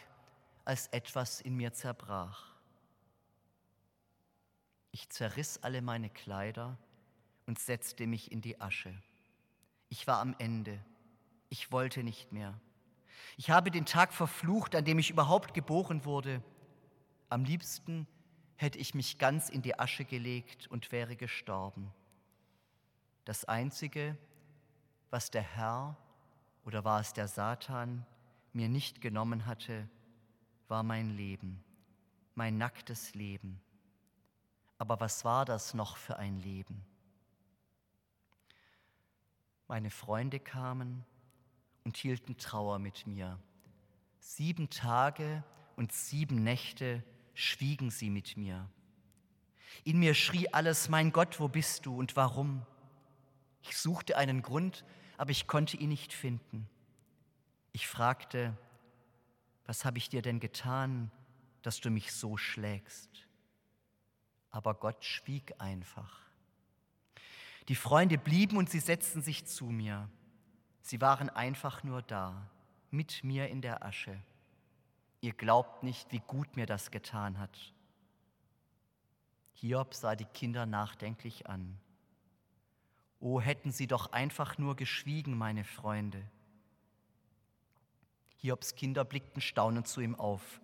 als 0.65 0.87
etwas 0.87 1.41
in 1.41 1.55
mir 1.55 1.73
zerbrach. 1.73 2.52
Ich 4.93 5.09
zerriss 5.09 5.57
alle 5.63 5.81
meine 5.81 6.11
Kleider 6.11 6.77
und 7.47 7.57
setzte 7.57 8.05
mich 8.05 8.31
in 8.31 8.41
die 8.41 8.61
Asche. 8.61 8.93
Ich 9.89 10.05
war 10.05 10.19
am 10.19 10.35
Ende. 10.37 10.79
Ich 11.49 11.71
wollte 11.71 12.03
nicht 12.03 12.31
mehr. 12.31 12.59
Ich 13.35 13.49
habe 13.49 13.71
den 13.71 13.87
Tag 13.87 14.13
verflucht, 14.13 14.75
an 14.75 14.85
dem 14.85 14.99
ich 14.99 15.09
überhaupt 15.09 15.55
geboren 15.55 16.05
wurde. 16.05 16.43
Am 17.29 17.43
liebsten 17.43 18.07
hätte 18.55 18.77
ich 18.77 18.93
mich 18.93 19.17
ganz 19.17 19.49
in 19.49 19.63
die 19.63 19.79
Asche 19.79 20.05
gelegt 20.05 20.67
und 20.67 20.91
wäre 20.91 21.15
gestorben. 21.15 21.91
Das 23.25 23.45
Einzige, 23.45 24.15
was 25.09 25.31
der 25.31 25.41
Herr 25.41 25.97
oder 26.65 26.85
war 26.85 26.99
es 26.99 27.13
der 27.13 27.27
Satan 27.27 28.05
mir 28.53 28.69
nicht 28.69 29.01
genommen 29.01 29.47
hatte, 29.47 29.89
war 30.67 30.83
mein 30.83 31.17
Leben, 31.17 31.63
mein 32.35 32.59
nacktes 32.59 33.15
Leben. 33.15 33.59
Aber 34.83 34.99
was 34.99 35.23
war 35.23 35.45
das 35.45 35.73
noch 35.73 35.95
für 35.95 36.17
ein 36.17 36.35
Leben? 36.41 36.83
Meine 39.69 39.89
Freunde 39.89 40.41
kamen 40.41 41.05
und 41.85 41.95
hielten 41.95 42.35
Trauer 42.35 42.79
mit 42.79 43.07
mir. 43.07 43.39
Sieben 44.19 44.69
Tage 44.69 45.41
und 45.77 45.93
sieben 45.93 46.43
Nächte 46.43 47.01
schwiegen 47.33 47.91
sie 47.91 48.09
mit 48.09 48.35
mir. 48.35 48.69
In 49.85 49.99
mir 49.99 50.13
schrie 50.13 50.49
alles, 50.49 50.89
mein 50.89 51.13
Gott, 51.13 51.39
wo 51.39 51.47
bist 51.47 51.85
du 51.85 51.97
und 51.97 52.17
warum? 52.17 52.65
Ich 53.61 53.77
suchte 53.77 54.17
einen 54.17 54.41
Grund, 54.41 54.83
aber 55.15 55.31
ich 55.31 55.47
konnte 55.47 55.77
ihn 55.77 55.87
nicht 55.87 56.11
finden. 56.11 56.67
Ich 57.71 57.87
fragte, 57.87 58.57
was 59.65 59.85
habe 59.85 59.97
ich 59.97 60.09
dir 60.09 60.21
denn 60.21 60.41
getan, 60.41 61.09
dass 61.61 61.79
du 61.79 61.89
mich 61.89 62.11
so 62.11 62.35
schlägst? 62.35 63.22
Aber 64.53 64.75
Gott 64.75 65.03
schwieg 65.03 65.53
einfach. 65.57 66.21
Die 67.67 67.75
Freunde 67.75 68.17
blieben 68.17 68.55
und 68.55 68.69
sie 68.69 68.79
setzten 68.79 69.21
sich 69.21 69.45
zu 69.45 69.65
mir. 69.65 70.07
Sie 70.81 71.01
waren 71.01 71.29
einfach 71.29 71.83
nur 71.83 72.01
da, 72.01 72.49
mit 72.91 73.23
mir 73.23 73.49
in 73.49 73.61
der 73.61 73.83
Asche. 73.83 74.17
Ihr 75.21 75.33
glaubt 75.33 75.83
nicht, 75.83 76.11
wie 76.11 76.19
gut 76.19 76.55
mir 76.55 76.65
das 76.65 76.91
getan 76.91 77.39
hat. 77.39 77.73
Hiob 79.53 79.93
sah 79.95 80.15
die 80.15 80.25
Kinder 80.25 80.65
nachdenklich 80.65 81.47
an. 81.47 81.79
O 83.19 83.41
hätten 83.41 83.71
sie 83.71 83.87
doch 83.87 84.11
einfach 84.11 84.57
nur 84.57 84.75
geschwiegen, 84.75 85.37
meine 85.37 85.63
Freunde. 85.63 86.23
Hiobs 88.37 88.75
Kinder 88.75 89.03
blickten 89.03 89.41
staunend 89.41 89.87
zu 89.87 90.01
ihm 90.01 90.15
auf. 90.15 90.61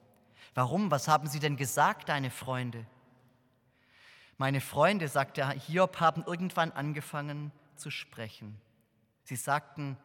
Warum? 0.53 0.91
Was 0.91 1.07
haben 1.07 1.27
sie 1.27 1.39
denn 1.39 1.55
gesagt, 1.55 2.09
deine 2.09 2.29
Freunde? 2.29 2.85
Meine 4.39 4.61
Freunde, 4.61 5.09
sagte 5.09 5.49
Hiob, 5.49 5.99
haben 5.99 6.23
irgendwann 6.25 6.71
angefangen 6.71 7.51
zu 7.75 7.91
sprechen. 7.91 8.55
Sie 9.25 9.35
sagten, 9.35 9.97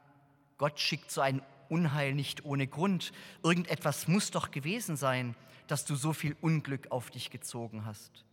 Gott 0.58 0.80
schickt 0.80 1.12
so 1.12 1.20
ein 1.20 1.40
Unheil 1.68 2.14
nicht 2.14 2.44
ohne 2.44 2.66
Grund. 2.66 3.12
Irgendetwas 3.44 4.08
muss 4.08 4.32
doch 4.32 4.50
gewesen 4.50 4.96
sein, 4.96 5.36
dass 5.68 5.84
du 5.84 5.94
so 5.94 6.12
viel 6.12 6.36
Unglück 6.40 6.90
auf 6.90 7.12
dich 7.12 7.30
gezogen 7.30 7.84
hast. 7.84 8.24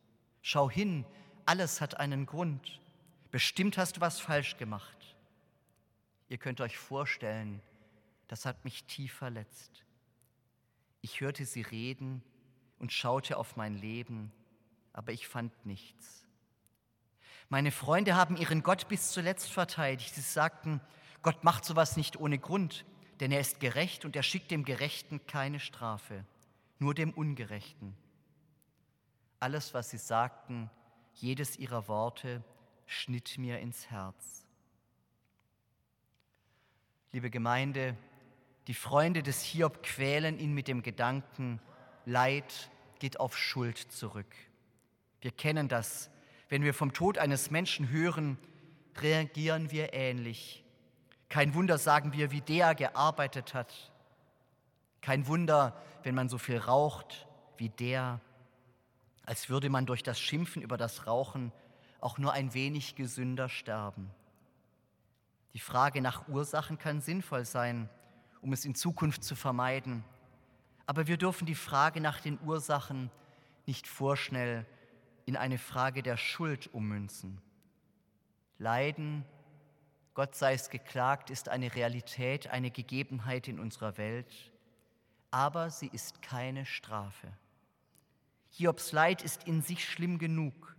Schau 0.42 0.72
hin, 0.72 1.06
alles 1.46 1.82
hat 1.82 2.00
einen 2.00 2.26
Grund. 2.26 2.82
Bestimmt 3.30 3.78
hast 3.78 3.98
du 3.98 4.02
was 4.02 4.20
falsch 4.20 4.58
gemacht. 4.58 5.16
Ihr 6.30 6.40
könnt 6.40 6.62
euch 6.62 6.80
vorstellen, 6.80 7.62
das 8.28 8.48
hat 8.48 8.66
mich 8.66 8.86
tief 8.86 9.14
verletzt. 9.14 9.86
Ich 11.02 11.22
hörte 11.22 11.46
sie 11.46 11.62
reden 11.62 12.24
und 12.80 12.92
schaute 12.92 13.38
auf 13.38 13.56
mein 13.56 13.76
Leben, 13.76 14.32
aber 14.94 15.12
ich 15.12 15.28
fand 15.28 15.66
nichts. 15.66 16.26
Meine 17.50 17.72
Freunde 17.72 18.16
haben 18.16 18.38
ihren 18.38 18.64
Gott 18.64 18.88
bis 18.88 19.12
zuletzt 19.12 19.52
verteidigt. 19.52 20.16
Sie 20.16 20.22
sagten, 20.22 20.80
Gott 21.22 21.44
macht 21.44 21.66
sowas 21.66 21.98
nicht 21.98 22.18
ohne 22.18 22.40
Grund, 22.40 22.86
denn 23.20 23.32
er 23.32 23.42
ist 23.42 23.60
gerecht 23.60 24.06
und 24.06 24.16
er 24.16 24.24
schickt 24.24 24.52
dem 24.52 24.66
Gerechten 24.66 25.26
keine 25.28 25.60
Strafe, 25.60 26.26
nur 26.80 26.94
dem 26.94 27.12
Ungerechten. 27.12 27.96
Alles, 29.40 29.74
was 29.74 29.90
sie 29.90 29.98
sagten, 29.98 30.70
jedes 31.14 31.58
ihrer 31.58 31.88
Worte 31.88 32.44
schnitt 32.86 33.38
mir 33.38 33.60
ins 33.60 33.90
Herz. 33.90 34.46
Liebe 37.12 37.30
Gemeinde, 37.30 37.98
die 38.68 38.74
Freunde 38.74 39.24
des 39.24 39.44
Hiob 39.44 39.84
quälen 39.84 40.40
ihn 40.40 40.54
mit 40.54 40.68
dem 40.68 40.82
Gedanken, 40.82 41.60
Leid 42.06 42.72
geht 43.00 43.20
auf 43.20 43.38
Schuld 43.38 43.78
zurück. 43.78 44.34
Wir 45.22 45.32
kennen 45.32 45.68
das. 45.68 46.10
Wenn 46.50 46.64
wir 46.64 46.74
vom 46.74 46.94
Tod 46.94 47.18
eines 47.18 47.52
Menschen 47.52 47.90
hören, 47.90 48.38
reagieren 48.98 49.72
wir 49.72 49.94
ähnlich. 49.94 50.66
Kein 51.30 51.54
Wunder 51.54 51.78
sagen 51.78 52.12
wir, 52.12 52.32
wie 52.32 52.42
der 52.42 52.76
gearbeitet 52.76 53.54
hat. 53.54 53.92
Kein 55.00 55.28
Wunder, 55.28 55.80
wenn 56.04 56.16
man 56.16 56.28
so 56.28 56.38
viel 56.38 56.58
raucht 56.58 57.28
wie 57.58 57.70
der. 57.70 58.20
als 59.24 59.50
würde 59.50 59.70
man 59.70 59.86
durch 59.86 60.02
das 60.02 60.20
Schimpfen 60.20 60.64
über 60.64 60.78
das 60.78 61.06
Rauchen 61.06 61.54
auch 62.02 62.18
nur 62.18 62.34
ein 62.34 62.56
wenig 62.56 62.96
gesünder 62.96 63.48
sterben. 63.48 64.10
Die 65.54 65.60
Frage 65.60 66.02
nach 66.02 66.28
Ursachen 66.28 66.80
kann 66.80 67.02
sinnvoll 67.02 67.46
sein, 67.46 67.88
um 68.42 68.52
es 68.52 68.66
in 68.66 68.74
Zukunft 68.74 69.24
zu 69.24 69.36
vermeiden. 69.36 70.04
Aber 70.88 71.06
wir 71.08 71.18
dürfen 71.18 71.46
die 71.46 71.56
Frage 71.56 72.02
nach 72.02 72.20
den 72.20 72.40
Ursachen 72.44 73.12
nicht 73.68 73.88
vorschnell 73.88 74.66
in 75.26 75.36
eine 75.36 75.58
Frage 75.58 76.04
der 76.04 76.18
Schuld 76.18 76.74
ummünzen. 76.74 77.42
Leiden, 78.58 79.26
Gott 80.14 80.36
sei 80.36 80.54
es 80.54 80.70
geklagt, 80.70 81.30
ist 81.30 81.50
eine 81.50 81.74
Realität, 81.74 82.48
eine 82.48 82.72
Gegebenheit 82.72 83.48
in 83.48 83.60
unserer 83.60 83.98
Welt, 83.98 84.52
aber 85.32 85.70
sie 85.70 85.88
ist 85.88 86.22
keine 86.22 86.66
Strafe. 86.66 87.32
Hiobs 88.50 88.92
Leid 88.92 89.24
ist 89.24 89.46
in 89.46 89.62
sich 89.62 89.88
schlimm 89.88 90.20
genug, 90.20 90.76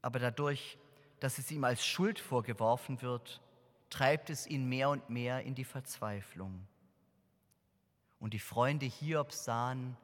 aber 0.00 0.18
dadurch, 0.18 0.78
dass 1.20 1.38
es 1.38 1.50
ihm 1.50 1.64
als 1.64 1.86
Schuld 1.86 2.18
vorgeworfen 2.18 3.02
wird, 3.02 3.42
treibt 3.90 4.30
es 4.30 4.46
ihn 4.46 4.68
mehr 4.68 4.88
und 4.88 5.10
mehr 5.10 5.42
in 5.42 5.54
die 5.54 5.64
Verzweiflung. 5.64 6.66
Und 8.18 8.32
die 8.32 8.38
Freunde 8.38 8.86
Hiobs 8.86 9.44
sahen, 9.44 9.96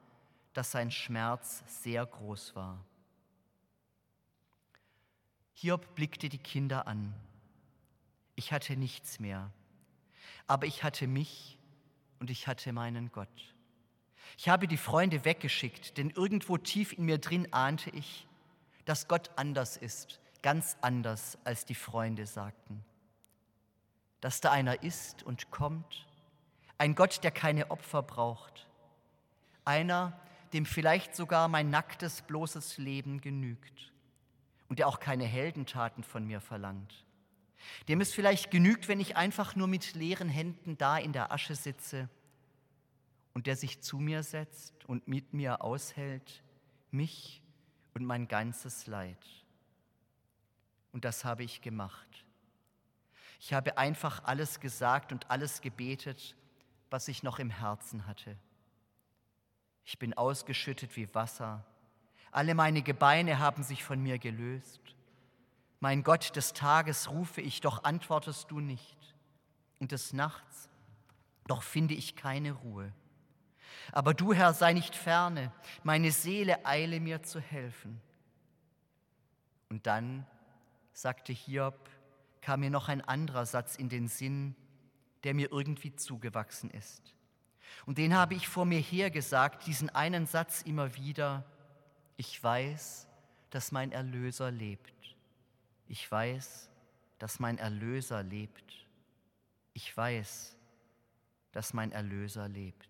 dass 0.53 0.71
sein 0.71 0.91
Schmerz 0.91 1.63
sehr 1.67 2.05
groß 2.05 2.55
war. 2.55 2.83
Hiob 5.59 5.95
blickte 5.95 6.29
die 6.29 6.37
Kinder 6.37 6.85
an. 6.85 7.15
Ich 8.35 8.51
hatte 8.51 8.77
nichts 8.77 9.19
mehr, 9.19 9.49
aber 10.45 10.67
ich 10.67 10.83
hatte 10.83 11.07
mich 11.07 11.57
und 12.19 12.29
ich 12.29 12.45
hatte 12.45 12.71
meinen 12.73 13.11
Gott. 13.11 13.55
Ich 14.37 14.49
habe 14.49 14.67
die 14.67 14.77
Freunde 14.77 15.25
weggeschickt, 15.25 15.97
denn 15.97 16.11
irgendwo 16.11 16.59
tief 16.59 16.93
in 16.93 17.05
mir 17.05 17.17
drin 17.17 17.51
ahnte 17.53 17.89
ich, 17.89 18.27
dass 18.85 19.07
Gott 19.07 19.31
anders 19.35 19.77
ist, 19.77 20.19
ganz 20.43 20.77
anders, 20.81 21.39
als 21.43 21.65
die 21.65 21.73
Freunde 21.73 22.27
sagten. 22.27 22.85
Dass 24.21 24.41
da 24.41 24.51
einer 24.51 24.83
ist 24.83 25.23
und 25.23 25.49
kommt, 25.49 26.05
ein 26.77 26.93
Gott, 26.93 27.23
der 27.23 27.31
keine 27.31 27.71
Opfer 27.71 28.03
braucht, 28.03 28.67
einer, 29.65 30.21
dem 30.53 30.67
vielleicht 30.67 31.15
sogar 31.15 31.47
mein 31.47 31.71
nacktes, 31.71 32.21
bloßes 32.21 32.77
Leben 32.77 33.21
genügt 33.21 33.91
und 34.69 34.79
der 34.79 34.87
auch 34.87 34.99
keine 34.99 35.25
Heldentaten 35.25 36.03
von 36.03 36.25
mir 36.25 36.41
verlangt, 36.41 37.05
dem 37.87 38.01
es 38.01 38.13
vielleicht 38.13 38.51
genügt, 38.51 38.87
wenn 38.87 38.99
ich 38.99 39.15
einfach 39.15 39.55
nur 39.55 39.67
mit 39.67 39.93
leeren 39.93 40.29
Händen 40.29 40.77
da 40.77 40.97
in 40.97 41.13
der 41.13 41.31
Asche 41.31 41.55
sitze 41.55 42.09
und 43.33 43.47
der 43.47 43.55
sich 43.55 43.81
zu 43.81 43.99
mir 43.99 44.23
setzt 44.23 44.85
und 44.85 45.07
mit 45.07 45.33
mir 45.33 45.61
aushält, 45.61 46.43
mich 46.91 47.41
und 47.93 48.05
mein 48.05 48.27
ganzes 48.27 48.87
Leid. 48.87 49.25
Und 50.91 51.05
das 51.05 51.25
habe 51.25 51.43
ich 51.43 51.61
gemacht. 51.61 52.25
Ich 53.39 53.53
habe 53.53 53.77
einfach 53.77 54.23
alles 54.23 54.59
gesagt 54.59 55.11
und 55.11 55.29
alles 55.29 55.61
gebetet, 55.61 56.35
was 56.89 57.07
ich 57.07 57.23
noch 57.23 57.39
im 57.39 57.49
Herzen 57.49 58.07
hatte. 58.07 58.37
Ich 59.85 59.99
bin 59.99 60.13
ausgeschüttet 60.15 60.95
wie 60.95 61.13
Wasser. 61.13 61.63
Alle 62.31 62.55
meine 62.55 62.81
Gebeine 62.81 63.39
haben 63.39 63.63
sich 63.63 63.83
von 63.83 64.01
mir 64.01 64.19
gelöst. 64.19 64.81
Mein 65.79 66.03
Gott, 66.03 66.35
des 66.35 66.53
Tages 66.53 67.09
rufe 67.09 67.41
ich, 67.41 67.61
doch 67.61 67.83
antwortest 67.83 68.49
du 68.51 68.59
nicht. 68.59 68.97
Und 69.79 69.91
des 69.91 70.11
Nachts, 70.13 70.69
doch 71.47 71.61
finde 71.61 71.93
ich 71.93 72.15
keine 72.15 72.53
Ruhe. 72.53 72.91
Aber 73.91 74.13
du, 74.13 74.33
Herr, 74.33 74.53
sei 74.53 74.73
nicht 74.73 74.95
ferne, 74.95 75.51
meine 75.83 76.11
Seele 76.11 76.65
eile 76.65 76.99
mir 76.99 77.23
zu 77.23 77.39
helfen. 77.39 78.01
Und 79.69 79.85
dann, 79.85 80.25
sagte 80.93 81.31
Hiob, 81.33 81.89
kam 82.41 82.61
mir 82.61 82.69
noch 82.69 82.87
ein 82.87 83.01
anderer 83.01 83.45
Satz 83.45 83.75
in 83.75 83.89
den 83.89 84.07
Sinn, 84.07 84.55
der 85.23 85.33
mir 85.33 85.51
irgendwie 85.51 85.95
zugewachsen 85.95 86.69
ist. 86.71 87.13
Und 87.85 87.97
den 87.97 88.15
habe 88.15 88.33
ich 88.33 88.47
vor 88.47 88.65
mir 88.65 88.79
hergesagt, 88.79 89.67
diesen 89.67 89.89
einen 89.89 90.25
Satz 90.25 90.61
immer 90.61 90.95
wieder. 90.95 91.43
Ich 92.17 92.43
weiß, 92.43 93.07
dass 93.51 93.71
mein 93.71 93.91
Erlöser 93.91 94.51
lebt. 94.51 95.15
Ich 95.87 96.11
weiß, 96.11 96.69
dass 97.19 97.39
mein 97.39 97.59
Erlöser 97.59 98.23
lebt. 98.23 98.85
Ich 99.73 99.95
weiß, 99.95 100.55
dass 101.51 101.73
mein 101.73 101.91
Erlöser 101.91 102.47
lebt. 102.49 102.89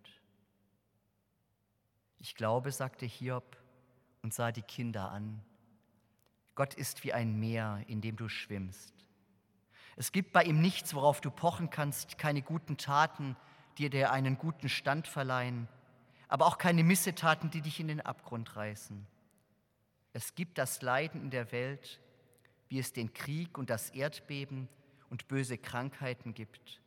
Ich 2.20 2.36
glaube, 2.36 2.72
sagte 2.72 3.06
Hiob 3.06 3.58
und 4.24 4.34
sah 4.34 4.52
die 4.52 4.62
Kinder 4.62 5.12
an, 5.12 5.44
Gott 6.56 6.74
ist 6.74 7.04
wie 7.04 7.14
ein 7.14 7.40
Meer, 7.40 7.84
in 7.88 8.02
dem 8.02 8.16
du 8.16 8.30
schwimmst. 8.30 8.94
Es 9.96 10.12
gibt 10.12 10.32
bei 10.32 10.44
ihm 10.44 10.60
nichts, 10.60 10.94
worauf 10.94 11.22
du 11.22 11.30
pochen 11.30 11.70
kannst, 11.70 12.18
keine 12.18 12.42
guten 12.42 12.78
Taten, 12.78 13.36
die 13.78 13.90
dir 13.90 14.12
einen 14.12 14.38
guten 14.38 14.70
Stand 14.70 15.08
verleihen, 15.08 15.68
aber 16.28 16.46
auch 16.46 16.58
keine 16.58 16.84
Missetaten, 16.84 17.52
die 17.52 17.62
dich 17.62 17.80
in 17.80 17.88
den 17.88 18.02
Abgrund 18.02 18.56
reißen. 18.56 19.06
Es 20.18 20.34
gibt 20.34 20.58
das 20.58 20.82
Leiden 20.82 21.22
in 21.22 21.30
der 21.30 21.52
Welt, 21.52 22.00
wie 22.70 22.80
es 22.80 22.92
den 22.92 23.14
Krieg 23.14 23.56
und 23.56 23.70
das 23.70 23.92
Erdbeben 23.92 24.68
und 25.12 25.28
böse 25.28 25.60
Krankheiten 25.60 26.34
gibt, 26.34 26.82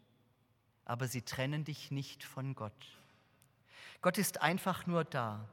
aber 0.85 1.07
sie 1.07 1.22
trennen 1.22 1.62
dich 1.62 1.93
nicht 1.93 2.24
von 2.24 2.57
Gott. 2.57 2.99
Gott 4.03 4.18
ist 4.18 4.43
einfach 4.43 4.89
nur 4.89 5.05
da 5.05 5.49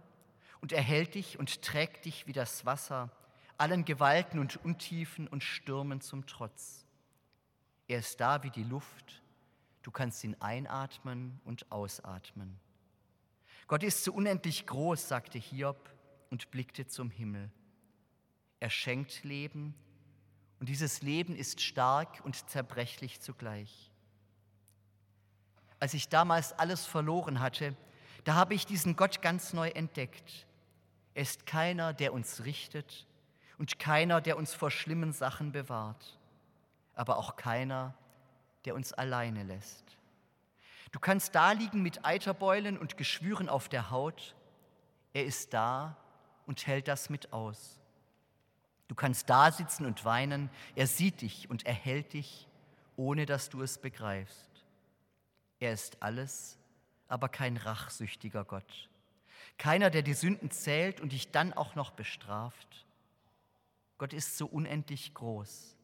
und 0.60 0.72
er 0.72 0.82
hält 0.82 1.14
dich 1.14 1.38
und 1.38 1.62
trägt 1.62 2.06
dich 2.06 2.26
wie 2.26 2.34
das 2.34 2.66
Wasser, 2.66 3.12
allen 3.60 3.86
Gewalten 3.86 4.40
und 4.40 4.58
Untiefen 4.66 5.28
und 5.28 5.44
Stürmen 5.44 6.02
zum 6.02 6.26
Trotz. 6.26 6.84
Er 7.88 8.00
ist 8.00 8.20
da 8.20 8.42
wie 8.42 8.50
die 8.50 8.64
Luft, 8.64 9.22
du 9.84 9.92
kannst 9.92 10.24
ihn 10.24 10.36
einatmen 10.40 11.40
und 11.46 11.72
ausatmen. 11.72 12.60
Gott 13.68 13.84
ist 13.84 14.04
so 14.04 14.14
unendlich 14.14 14.66
groß, 14.66 15.08
sagte 15.08 15.38
Hiob 15.38 15.94
und 16.32 16.50
blickte 16.50 16.88
zum 16.88 17.12
Himmel. 17.12 17.52
Er 18.60 18.70
schenkt 18.70 19.24
Leben 19.24 19.76
und 20.60 20.70
dieses 20.70 21.02
Leben 21.02 21.36
ist 21.36 21.62
stark 21.62 22.22
und 22.24 22.50
zerbrechlich 22.50 23.22
zugleich. 23.22 23.92
Als 25.80 25.94
ich 25.94 26.10
damals 26.10 26.54
alles 26.54 26.86
verloren 26.86 27.40
hatte, 27.40 27.76
da 28.24 28.34
habe 28.34 28.56
ich 28.56 28.66
diesen 28.66 28.96
Gott 28.96 29.22
ganz 29.22 29.54
neu 29.54 29.70
entdeckt. 29.70 30.48
Er 31.14 31.22
ist 31.22 31.46
keiner, 31.46 31.94
der 31.94 32.14
uns 32.14 32.46
richtet 32.46 33.08
und 33.58 33.80
keiner, 33.80 34.22
der 34.22 34.38
uns 34.38 34.54
vor 34.54 34.72
schlimmen 34.72 35.14
Sachen 35.14 35.52
bewahrt, 35.52 36.20
aber 36.94 37.18
auch 37.18 37.36
keiner, 37.36 37.94
der 38.66 38.76
uns 38.76 38.92
alleine 38.94 39.44
lässt. 39.44 39.86
Du 40.92 41.00
kannst 41.00 41.36
da 41.36 41.52
liegen 41.52 41.84
mit 41.84 42.06
Eiterbeulen 42.06 42.78
und 42.78 42.98
Geschwüren 42.98 43.50
auf 43.50 43.70
der 43.70 43.92
Haut. 43.92 44.36
Er 45.14 45.26
ist 45.26 45.54
da 45.54 45.98
und 46.46 46.66
hält 46.66 46.88
das 46.88 47.10
mit 47.10 47.34
aus. 47.34 47.77
Du 48.88 48.96
kannst 48.96 49.30
da 49.30 49.52
sitzen 49.52 49.86
und 49.86 50.06
weinen. 50.06 50.50
Er 50.76 50.88
sieht 50.88 51.22
dich 51.22 51.50
und 51.50 51.66
er 51.66 51.74
hält 51.74 52.14
dich, 52.14 52.48
ohne 52.96 53.26
dass 53.26 53.50
du 53.50 53.62
es 53.62 53.78
begreifst. 53.78 54.50
Er 55.60 55.74
ist 55.74 56.02
alles, 56.02 56.58
aber 57.08 57.30
kein 57.30 57.58
rachsüchtiger 57.58 58.46
Gott. 58.46 58.90
Keiner, 59.58 59.90
der 59.90 60.04
die 60.04 60.14
Sünden 60.14 60.52
zählt 60.52 61.02
und 61.02 61.12
dich 61.12 61.32
dann 61.32 61.54
auch 61.54 61.76
noch 61.76 61.92
bestraft. 61.92 62.86
Gott 63.98 64.14
ist 64.14 64.38
so 64.38 64.46
unendlich 64.46 65.14
groß, 65.14 65.76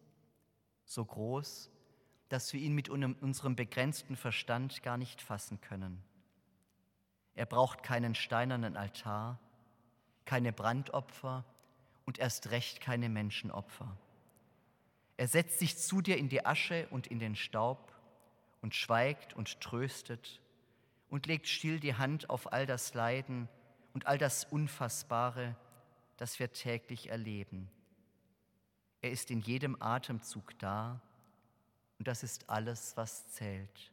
so 0.85 1.03
groß, 1.03 1.71
dass 2.29 2.53
wir 2.53 2.59
ihn 2.59 2.73
mit 2.73 2.89
unserem 2.89 3.55
begrenzten 3.55 4.15
Verstand 4.15 4.83
gar 4.83 4.97
nicht 4.97 5.21
fassen 5.21 5.59
können. 5.61 6.03
Er 7.35 7.47
braucht 7.47 7.81
keinen 7.81 8.13
steinernen 8.13 8.77
Altar, 8.77 9.39
keine 10.25 10.53
Brandopfer 10.53 11.43
und 12.05 12.19
erst 12.19 12.51
recht 12.51 12.81
keine 12.81 13.09
Menschenopfer. 13.09 13.97
Er 15.17 15.27
setzt 15.27 15.59
sich 15.59 15.77
zu 15.77 16.01
dir 16.01 16.17
in 16.17 16.29
die 16.29 16.45
Asche 16.45 16.87
und 16.89 17.07
in 17.07 17.19
den 17.19 17.35
Staub 17.35 17.93
und 18.61 18.75
schweigt 18.75 19.33
und 19.33 19.61
tröstet 19.61 20.41
und 21.09 21.27
legt 21.27 21.47
still 21.47 21.79
die 21.79 21.95
Hand 21.95 22.29
auf 22.29 22.51
all 22.51 22.65
das 22.65 22.93
Leiden 22.93 23.47
und 23.93 24.07
all 24.07 24.17
das 24.17 24.45
Unfassbare, 24.45 25.55
das 26.17 26.39
wir 26.39 26.51
täglich 26.51 27.09
erleben. 27.09 27.69
Er 29.01 29.11
ist 29.11 29.29
in 29.31 29.41
jedem 29.41 29.79
Atemzug 29.81 30.57
da 30.59 31.01
und 31.99 32.07
das 32.07 32.23
ist 32.23 32.49
alles, 32.49 32.97
was 32.97 33.29
zählt. 33.29 33.91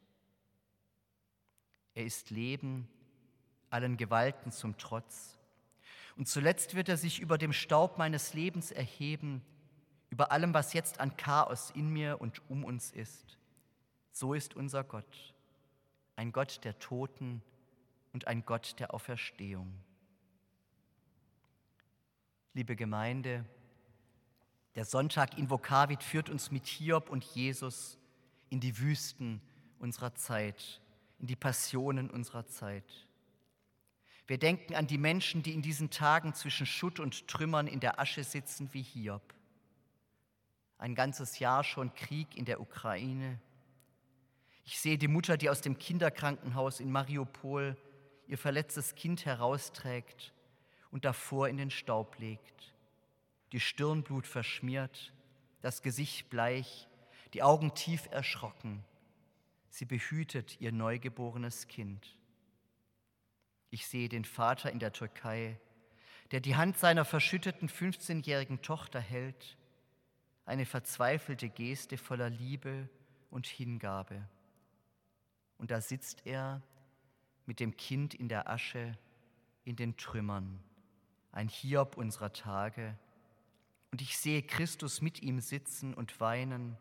Er 1.94 2.04
ist 2.04 2.30
Leben, 2.30 2.88
allen 3.68 3.96
Gewalten 3.96 4.52
zum 4.52 4.78
Trotz. 4.78 5.36
Und 6.16 6.28
zuletzt 6.28 6.74
wird 6.74 6.88
er 6.88 6.96
sich 6.96 7.20
über 7.20 7.38
dem 7.38 7.52
Staub 7.52 7.98
meines 7.98 8.34
Lebens 8.34 8.70
erheben, 8.70 9.42
über 10.10 10.32
allem, 10.32 10.54
was 10.54 10.72
jetzt 10.72 11.00
an 11.00 11.16
Chaos 11.16 11.70
in 11.70 11.90
mir 11.90 12.20
und 12.20 12.42
um 12.50 12.64
uns 12.64 12.90
ist. 12.90 13.38
So 14.12 14.34
ist 14.34 14.54
unser 14.54 14.82
Gott 14.82 15.34
ein 16.20 16.32
Gott 16.32 16.60
der 16.64 16.78
Toten 16.78 17.40
und 18.12 18.26
ein 18.26 18.44
Gott 18.44 18.78
der 18.78 18.92
Auferstehung. 18.92 19.72
Liebe 22.52 22.76
Gemeinde, 22.76 23.46
der 24.74 24.84
Sonntag 24.84 25.38
in 25.38 25.48
Vokavit 25.48 26.02
führt 26.02 26.28
uns 26.28 26.50
mit 26.50 26.66
Hiob 26.66 27.08
und 27.08 27.24
Jesus 27.24 27.96
in 28.50 28.60
die 28.60 28.78
Wüsten 28.78 29.40
unserer 29.78 30.14
Zeit, 30.14 30.82
in 31.20 31.26
die 31.26 31.36
Passionen 31.36 32.10
unserer 32.10 32.46
Zeit. 32.46 33.08
Wir 34.30 34.38
denken 34.38 34.76
an 34.76 34.86
die 34.86 34.96
Menschen, 34.96 35.42
die 35.42 35.54
in 35.54 35.60
diesen 35.60 35.90
Tagen 35.90 36.34
zwischen 36.34 36.64
Schutt 36.64 37.00
und 37.00 37.26
Trümmern 37.26 37.66
in 37.66 37.80
der 37.80 37.98
Asche 37.98 38.22
sitzen 38.22 38.68
wie 38.70 38.82
Hiob. 38.82 39.34
Ein 40.78 40.94
ganzes 40.94 41.40
Jahr 41.40 41.64
schon 41.64 41.92
Krieg 41.94 42.36
in 42.36 42.44
der 42.44 42.60
Ukraine. 42.60 43.40
Ich 44.64 44.78
sehe 44.78 44.98
die 44.98 45.08
Mutter, 45.08 45.36
die 45.36 45.50
aus 45.50 45.62
dem 45.62 45.78
Kinderkrankenhaus 45.78 46.78
in 46.78 46.92
Mariupol 46.92 47.76
ihr 48.28 48.38
verletztes 48.38 48.94
Kind 48.94 49.26
herausträgt 49.26 50.32
und 50.92 51.04
davor 51.04 51.48
in 51.48 51.56
den 51.56 51.72
Staub 51.72 52.16
legt 52.20 52.72
die 53.50 53.58
Stirn 53.58 54.04
Blut 54.04 54.28
verschmiert, 54.28 55.12
das 55.60 55.82
Gesicht 55.82 56.30
bleich, 56.30 56.86
die 57.34 57.42
Augen 57.42 57.74
tief 57.74 58.06
erschrocken. 58.12 58.84
Sie 59.70 59.86
behütet 59.86 60.60
ihr 60.60 60.70
neugeborenes 60.70 61.66
Kind. 61.66 62.16
Ich 63.70 63.86
sehe 63.86 64.08
den 64.08 64.24
Vater 64.24 64.70
in 64.70 64.78
der 64.78 64.92
Türkei, 64.92 65.58
der 66.32 66.40
die 66.40 66.56
Hand 66.56 66.76
seiner 66.76 67.04
verschütteten 67.04 67.68
15-jährigen 67.68 68.62
Tochter 68.62 69.00
hält, 69.00 69.56
eine 70.44 70.66
verzweifelte 70.66 71.48
Geste 71.48 71.96
voller 71.96 72.30
Liebe 72.30 72.88
und 73.30 73.46
Hingabe. 73.46 74.28
Und 75.58 75.70
da 75.70 75.80
sitzt 75.80 76.26
er 76.26 76.62
mit 77.46 77.60
dem 77.60 77.76
Kind 77.76 78.14
in 78.14 78.28
der 78.28 78.48
Asche, 78.48 78.96
in 79.64 79.76
den 79.76 79.96
Trümmern, 79.96 80.60
ein 81.32 81.48
Hiob 81.48 81.96
unserer 81.96 82.32
Tage, 82.32 82.96
und 83.90 84.02
ich 84.02 84.16
sehe 84.16 84.42
Christus 84.42 85.02
mit 85.02 85.20
ihm 85.22 85.40
sitzen 85.40 85.94
und 85.94 86.20
weinen 86.20 86.76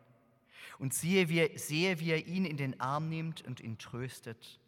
und 0.78 0.94
sehe 0.94 1.28
wie, 1.28 1.38
er 1.38 2.26
ihn 2.26 2.44
in 2.44 2.56
den 2.56 2.80
Arm 2.80 3.08
nimmt 3.08 3.42
und 3.42 3.60
ihn 3.60 3.78
tröstet. 3.78 4.60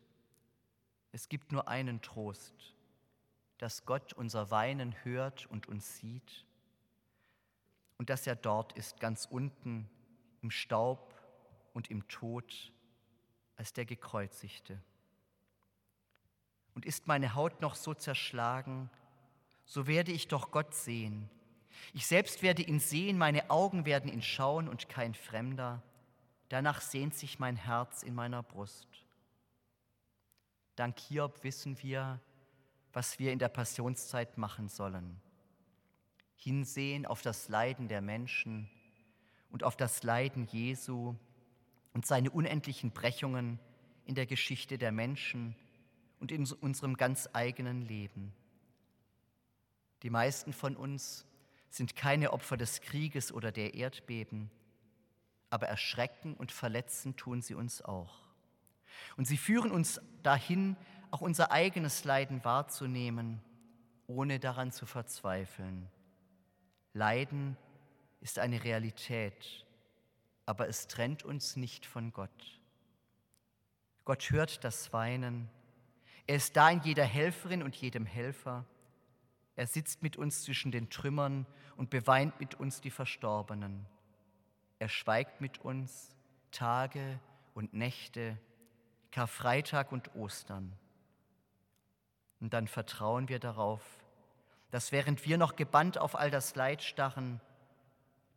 Es 1.13 1.29
gibt 1.29 1.53
nur 1.53 1.69
einen 1.69 2.01
Trost, 2.03 2.75
dass 3.59 3.85
Gott 3.85 4.13
unser 4.15 4.51
Weinen 4.51 4.95
hört 5.05 5.47
und 5.47 5.69
uns 5.69 5.99
sieht 5.99 6.45
und 7.99 8.11
dass 8.11 8.27
er 8.27 8.35
dort 8.35 8.73
ist, 8.73 8.99
ganz 8.99 9.27
unten 9.27 9.89
im 10.41 10.51
Staub 10.51 11.15
und 11.73 11.91
im 11.91 12.09
Tod 12.09 12.73
als 13.57 13.73
der 13.73 13.85
Gekreuzigte. 13.85 14.81
Und 16.75 16.87
ist 16.87 17.07
meine 17.07 17.35
Haut 17.35 17.61
noch 17.61 17.75
so 17.75 17.95
zerschlagen, 17.95 18.91
so 19.67 19.87
werde 19.87 20.11
ich 20.11 20.27
doch 20.27 20.51
Gott 20.51 20.75
sehen 20.75 21.31
ich 21.93 22.07
selbst 22.07 22.43
werde 22.43 22.63
ihn 22.63 22.81
sehen, 22.81 23.19
meine 23.19 23.51
Augen 23.51 23.85
werden 23.85 24.11
ihn 24.11 24.23
schauen 24.23 24.69
und 24.69 24.89
kein 24.89 25.15
Fremder. 25.15 25.83
Danach 26.49 26.81
sehnt 26.81 27.15
sich 27.15 27.39
mein 27.39 27.57
Herz 27.57 28.03
in 28.03 28.15
meiner 28.15 28.43
Brust. 28.43 28.89
Dank 30.77 30.99
Hiob 30.99 31.45
wissen 31.45 31.81
wir, 31.83 32.21
was 32.93 33.19
wir 33.19 33.33
in 33.33 33.39
der 33.39 33.49
Passionszeit 33.49 34.39
machen 34.39 34.69
sollen. 34.69 35.21
Hinsehen 36.37 37.07
auf 37.07 37.23
das 37.23 37.49
Leiden 37.49 37.89
der 37.89 38.01
Menschen 38.01 38.69
und 39.51 39.65
auf 39.65 39.77
das 39.77 40.03
Leiden 40.03 40.47
Jesu 40.47 41.15
und 41.93 42.07
seine 42.07 42.31
unendlichen 42.31 42.91
Brechungen 42.91 43.59
in 44.07 44.15
der 44.15 44.27
Geschichte 44.27 44.79
der 44.79 44.93
Menschen 44.93 45.55
und 46.21 46.33
in 46.33 46.47
unserem 46.61 46.97
ganz 46.97 47.29
eigenen 47.33 47.83
Leben. 47.83 48.33
Die 50.03 50.11
meisten 50.11 50.53
von 50.53 50.77
uns 50.77 51.27
sind 51.69 51.97
keine 51.97 52.33
Opfer 52.33 52.57
des 52.57 52.81
Krieges 52.81 53.33
oder 53.33 53.53
der 53.53 53.75
Erdbeben, 53.75 54.51
aber 55.51 55.69
erschrecken 55.69 56.35
und 56.35 56.51
verletzen 56.51 57.17
tun 57.17 57.43
sie 57.43 57.55
uns 57.55 57.83
auch. 57.83 58.32
Und 59.17 59.27
sie 59.27 59.37
führen 59.37 59.71
uns 59.71 60.01
dahin, 60.23 60.77
auch 61.11 61.21
unser 61.21 61.53
eigenes 61.53 62.05
Leiden 62.05 62.45
wahrzunehmen, 62.45 63.41
ohne 64.07 64.39
daran 64.39 64.73
zu 64.73 64.87
verzweifeln. 64.87 65.89
Leiden 66.95 67.57
ist 68.21 68.39
eine 68.39 68.65
Realität, 68.65 69.67
aber 70.47 70.69
es 70.69 70.89
trennt 70.89 71.25
uns 71.25 71.57
nicht 71.57 71.87
von 71.87 72.13
Gott. 72.13 72.61
Gott 74.05 74.31
hört 74.31 74.65
das 74.65 74.93
Weinen. 74.93 75.49
Er 76.27 76.37
ist 76.37 76.57
da 76.57 76.71
in 76.71 76.81
jeder 76.83 77.05
Helferin 77.05 77.63
und 77.63 77.77
jedem 77.77 78.07
Helfer. 78.07 78.65
Er 79.55 79.67
sitzt 79.67 80.03
mit 80.03 80.17
uns 80.17 80.43
zwischen 80.43 80.73
den 80.73 80.89
Trümmern 80.91 81.47
und 81.77 81.91
beweint 81.91 82.41
mit 82.41 82.55
uns 82.55 82.81
die 82.81 82.91
Verstorbenen. 82.91 83.87
Er 84.79 84.89
schweigt 84.89 85.41
mit 85.41 85.59
uns 85.59 86.17
Tage 86.51 87.21
und 87.55 87.75
Nächte, 87.75 88.39
Karfreitag 89.13 89.93
und 89.93 90.15
Ostern. 90.17 90.73
Und 92.41 92.53
dann 92.53 92.67
vertrauen 92.67 93.29
wir 93.29 93.39
darauf, 93.39 93.83
dass 94.73 94.91
während 94.91 95.25
wir 95.25 95.39
noch 95.39 95.55
gebannt 95.55 95.99
auf 95.99 96.17
all 96.17 96.31
das 96.31 96.57
Leid 96.57 96.83
starren, 96.83 97.41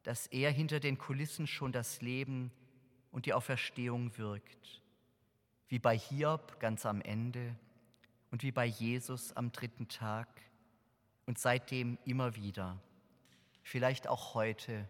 dass 0.03 0.27
er 0.27 0.51
hinter 0.51 0.79
den 0.79 0.99
Kulissen 0.99 1.47
schon 1.47 1.71
das 1.71 2.01
Leben 2.01 2.51
und 3.11 3.25
die 3.25 3.33
Auferstehung 3.33 4.15
wirkt, 4.17 4.83
wie 5.69 5.79
bei 5.79 5.97
Hiob 5.97 6.59
ganz 6.59 6.85
am 6.85 7.01
Ende 7.01 7.55
und 8.29 8.43
wie 8.43 8.51
bei 8.51 8.65
Jesus 8.65 9.31
am 9.33 9.51
dritten 9.51 9.87
Tag 9.87 10.27
und 11.25 11.39
seitdem 11.39 11.97
immer 12.05 12.35
wieder, 12.35 12.77
vielleicht 13.63 14.07
auch 14.07 14.35
heute 14.35 14.87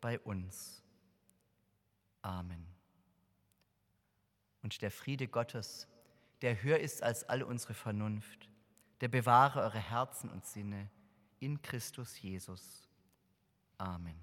bei 0.00 0.20
uns. 0.20 0.82
Amen. 2.22 2.73
Und 4.64 4.80
der 4.80 4.90
Friede 4.90 5.28
Gottes, 5.28 5.86
der 6.40 6.62
höher 6.62 6.80
ist 6.80 7.02
als 7.02 7.28
all 7.28 7.42
unsere 7.42 7.74
Vernunft, 7.74 8.48
der 9.02 9.08
bewahre 9.08 9.60
eure 9.60 9.78
Herzen 9.78 10.30
und 10.30 10.46
Sinne 10.46 10.88
in 11.38 11.60
Christus 11.60 12.20
Jesus. 12.20 12.88
Amen. 13.76 14.18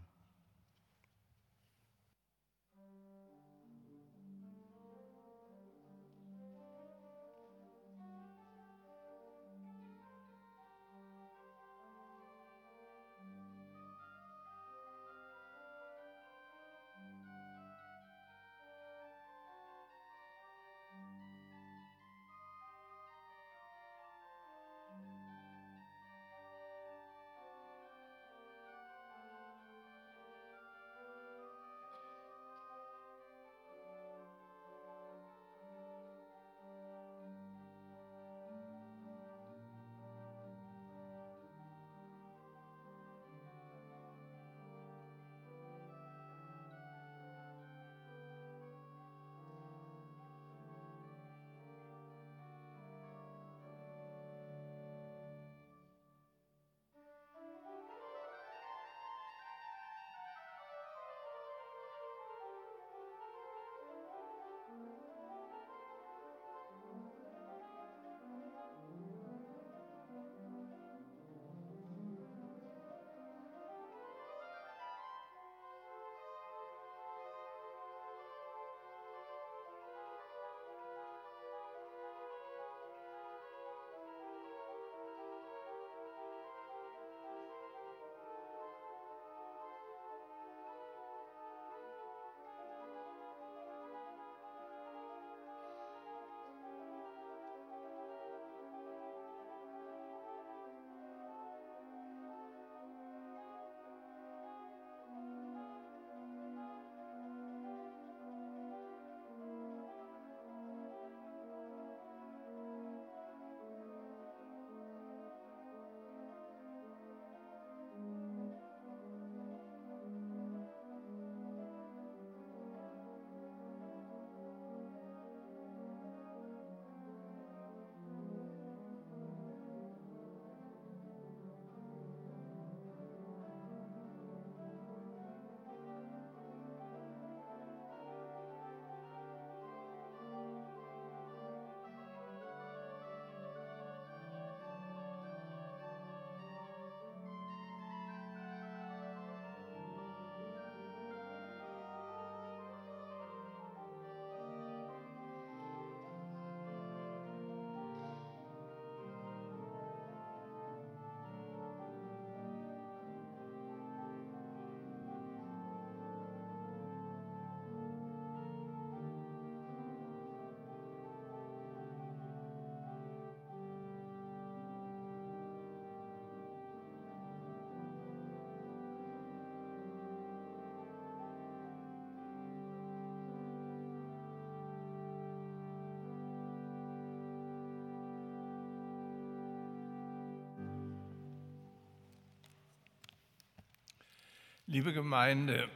Liebe 194.72 194.94
Gemeinde, 194.94 195.68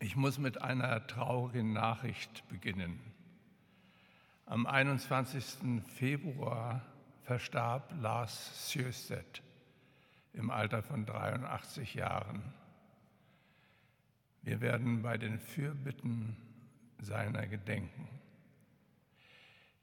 ich 0.00 0.16
muss 0.16 0.38
mit 0.38 0.60
einer 0.60 1.06
traurigen 1.06 1.72
Nachricht 1.72 2.42
beginnen. 2.48 2.98
Am 4.44 4.66
21. 4.66 5.80
Februar 5.86 6.84
verstarb 7.22 7.94
Lars 8.00 8.72
Sjöstedt 8.72 9.40
im 10.32 10.50
Alter 10.50 10.82
von 10.82 11.06
83 11.06 11.94
Jahren. 11.94 12.42
Wir 14.42 14.60
werden 14.60 15.02
bei 15.02 15.16
den 15.16 15.38
Fürbitten 15.38 16.36
seiner 17.00 17.46
gedenken. 17.46 18.08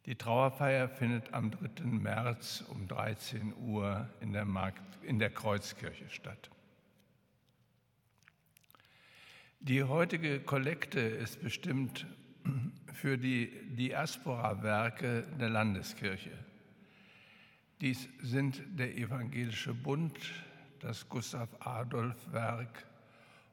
Die 0.07 0.15
Trauerfeier 0.15 0.89
findet 0.89 1.33
am 1.33 1.51
3. 1.51 1.85
März 1.85 2.65
um 2.67 2.85
13 2.89 3.53
Uhr 3.55 4.09
in 4.19 4.33
der, 4.33 4.43
Markt, 4.43 5.01
in 5.03 5.19
der 5.19 5.29
Kreuzkirche 5.29 6.09
statt. 6.09 6.49
Die 9.67 9.83
heutige 9.83 10.39
Kollekte 10.39 11.01
ist 11.01 11.41
bestimmt 11.41 12.07
für 12.93 13.17
die 13.17 13.51
Diaspora-Werke 13.75 15.27
der 15.37 15.49
Landeskirche. 15.49 16.31
Dies 17.81 18.07
sind 18.21 18.61
der 18.79 18.95
Evangelische 18.95 19.73
Bund, 19.73 20.17
das 20.79 21.09
Gustav 21.09 21.49
Adolf 21.59 22.15
Werk 22.31 22.85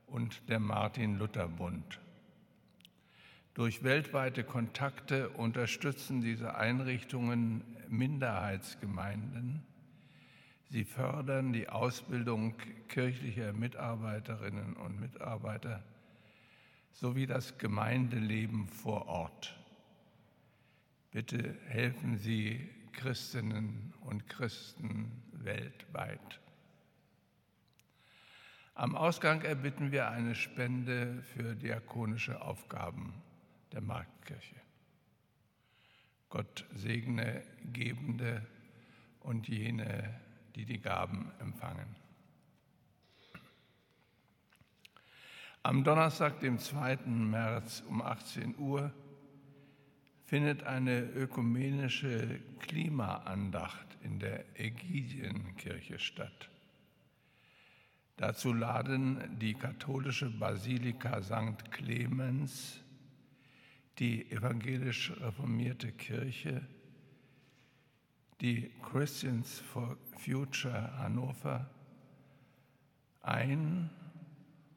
und 0.06 0.48
der 0.48 0.60
Martin 0.60 1.18
Luther 1.18 1.48
Bund. 1.48 1.98
Durch 3.54 3.82
weltweite 3.82 4.44
Kontakte 4.44 5.30
unterstützen 5.30 6.20
diese 6.20 6.54
Einrichtungen 6.54 7.64
Minderheitsgemeinden. 7.88 9.64
Sie 10.70 10.84
fördern 10.84 11.52
die 11.52 11.68
Ausbildung 11.68 12.54
kirchlicher 12.86 13.52
Mitarbeiterinnen 13.52 14.74
und 14.74 15.00
Mitarbeiter 15.00 15.82
sowie 16.94 17.26
das 17.26 17.58
Gemeindeleben 17.58 18.68
vor 18.68 19.06
Ort. 19.06 19.58
Bitte 21.10 21.56
helfen 21.66 22.16
Sie 22.18 22.68
Christinnen 22.92 23.92
und 24.00 24.28
Christen 24.28 25.10
weltweit. 25.32 26.40
Am 28.74 28.96
Ausgang 28.96 29.42
erbitten 29.42 29.92
wir 29.92 30.08
eine 30.08 30.34
Spende 30.34 31.22
für 31.22 31.54
diakonische 31.54 32.40
Aufgaben 32.40 33.14
der 33.72 33.80
Marktkirche. 33.80 34.56
Gott 36.28 36.64
segne 36.74 37.42
Gebende 37.72 38.44
und 39.20 39.48
jene, 39.48 40.20
die 40.56 40.64
die 40.64 40.80
Gaben 40.80 41.30
empfangen. 41.40 42.03
Am 45.66 45.82
Donnerstag, 45.82 46.40
dem 46.40 46.58
2. 46.58 47.06
März 47.06 47.82
um 47.88 48.02
18 48.02 48.58
Uhr, 48.58 48.92
findet 50.26 50.64
eine 50.64 51.00
ökumenische 51.00 52.38
Klimaandacht 52.58 53.86
in 54.02 54.18
der 54.18 54.44
Ägidienkirche 54.60 55.98
statt. 55.98 56.50
Dazu 58.18 58.52
laden 58.52 59.38
die 59.40 59.54
katholische 59.54 60.28
Basilika 60.28 61.22
St. 61.22 61.70
Clemens, 61.70 62.80
die 63.98 64.30
evangelisch 64.30 65.12
reformierte 65.18 65.92
Kirche, 65.92 66.60
die 68.42 68.70
Christians 68.82 69.60
for 69.60 69.96
Future 70.18 70.98
Hannover 70.98 71.70
ein 73.22 73.88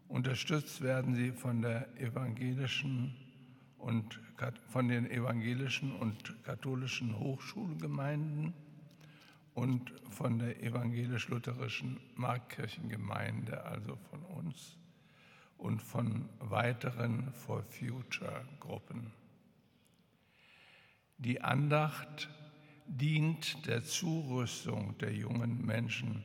Unterstützt 0.07 0.81
werden 0.81 1.15
sie 1.15 1.31
von, 1.31 1.61
der 1.61 1.87
evangelischen 1.99 3.15
und, 3.77 4.19
von 4.67 4.87
den 4.87 5.09
evangelischen 5.09 5.95
und 5.95 6.43
katholischen 6.43 7.19
Hochschulgemeinden 7.19 8.53
und 9.53 9.91
von 10.09 10.39
der 10.39 10.63
evangelisch-lutherischen 10.63 11.99
Markkirchengemeinde, 12.15 13.65
also 13.65 13.97
von 14.09 14.23
uns, 14.23 14.77
und 15.57 15.81
von 15.81 16.29
weiteren 16.39 17.33
For 17.33 17.63
Future 17.63 18.45
Gruppen. 18.59 19.11
Die 21.17 21.41
Andacht 21.41 22.29
dient 22.85 23.65
der 23.65 23.83
Zurüstung 23.83 24.95
der 24.99 25.13
jungen 25.13 25.65
Menschen 25.65 26.23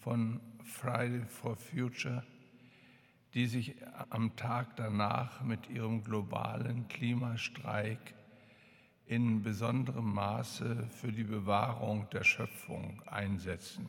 von 0.00 0.40
Friday 0.64 1.24
for 1.26 1.56
Future 1.56 2.24
die 3.34 3.46
sich 3.46 3.74
am 4.10 4.36
Tag 4.36 4.76
danach 4.76 5.42
mit 5.42 5.68
ihrem 5.68 6.02
globalen 6.02 6.88
Klimastreik 6.88 8.14
in 9.06 9.42
besonderem 9.42 10.12
Maße 10.12 10.86
für 10.90 11.12
die 11.12 11.24
Bewahrung 11.24 12.08
der 12.10 12.24
Schöpfung 12.24 13.02
einsetzen. 13.06 13.86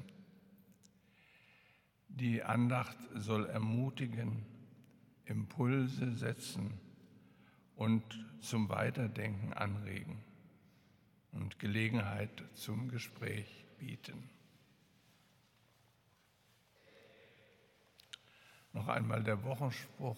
Die 2.08 2.44
Andacht 2.44 2.98
soll 3.16 3.46
ermutigen, 3.48 4.46
Impulse 5.26 6.12
setzen 6.14 6.80
und 7.76 8.04
zum 8.42 8.70
Weiterdenken 8.70 9.54
anregen 9.54 10.18
und 11.32 11.60
Gelegenheit 11.60 12.44
zum 12.54 12.90
Gespräch 12.90 13.66
bieten. 13.78 14.30
Noch 18.74 18.88
einmal 18.88 19.24
der 19.24 19.44
Wochenspruch. 19.44 20.18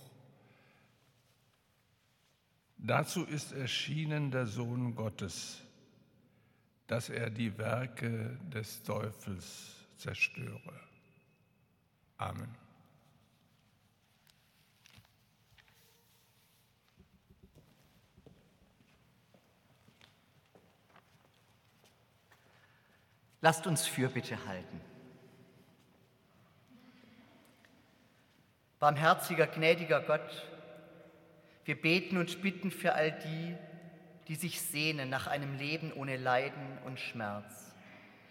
Dazu 2.77 3.23
ist 3.25 3.51
erschienen 3.51 4.31
der 4.31 4.47
Sohn 4.47 4.95
Gottes, 4.95 5.61
dass 6.87 7.09
er 7.09 7.29
die 7.29 7.57
Werke 7.57 8.37
des 8.51 8.81
Teufels 8.83 9.75
zerstöre. 9.97 10.79
Amen. 12.17 12.53
Lasst 23.41 23.65
uns 23.65 23.87
Fürbitte 23.87 24.37
halten. 24.45 24.90
Barmherziger, 28.81 29.45
gnädiger 29.45 30.01
Gott, 30.01 30.49
wir 31.65 31.79
beten 31.79 32.17
und 32.17 32.41
bitten 32.41 32.71
für 32.71 32.93
all 32.95 33.11
die, 33.11 33.55
die 34.27 34.33
sich 34.33 34.59
sehnen 34.59 35.07
nach 35.07 35.27
einem 35.27 35.55
Leben 35.55 35.93
ohne 35.93 36.17
Leiden 36.17 36.79
und 36.83 36.99
Schmerz, 36.99 37.75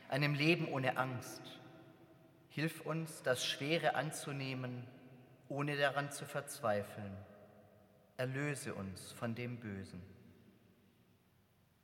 einem 0.08 0.34
Leben 0.34 0.66
ohne 0.66 0.96
Angst. 0.96 1.40
Hilf 2.48 2.80
uns, 2.80 3.22
das 3.22 3.46
Schwere 3.46 3.94
anzunehmen, 3.94 4.84
ohne 5.48 5.76
daran 5.76 6.10
zu 6.10 6.24
verzweifeln. 6.24 7.16
Erlöse 8.16 8.74
uns 8.74 9.12
von 9.12 9.36
dem 9.36 9.60
Bösen. 9.60 10.02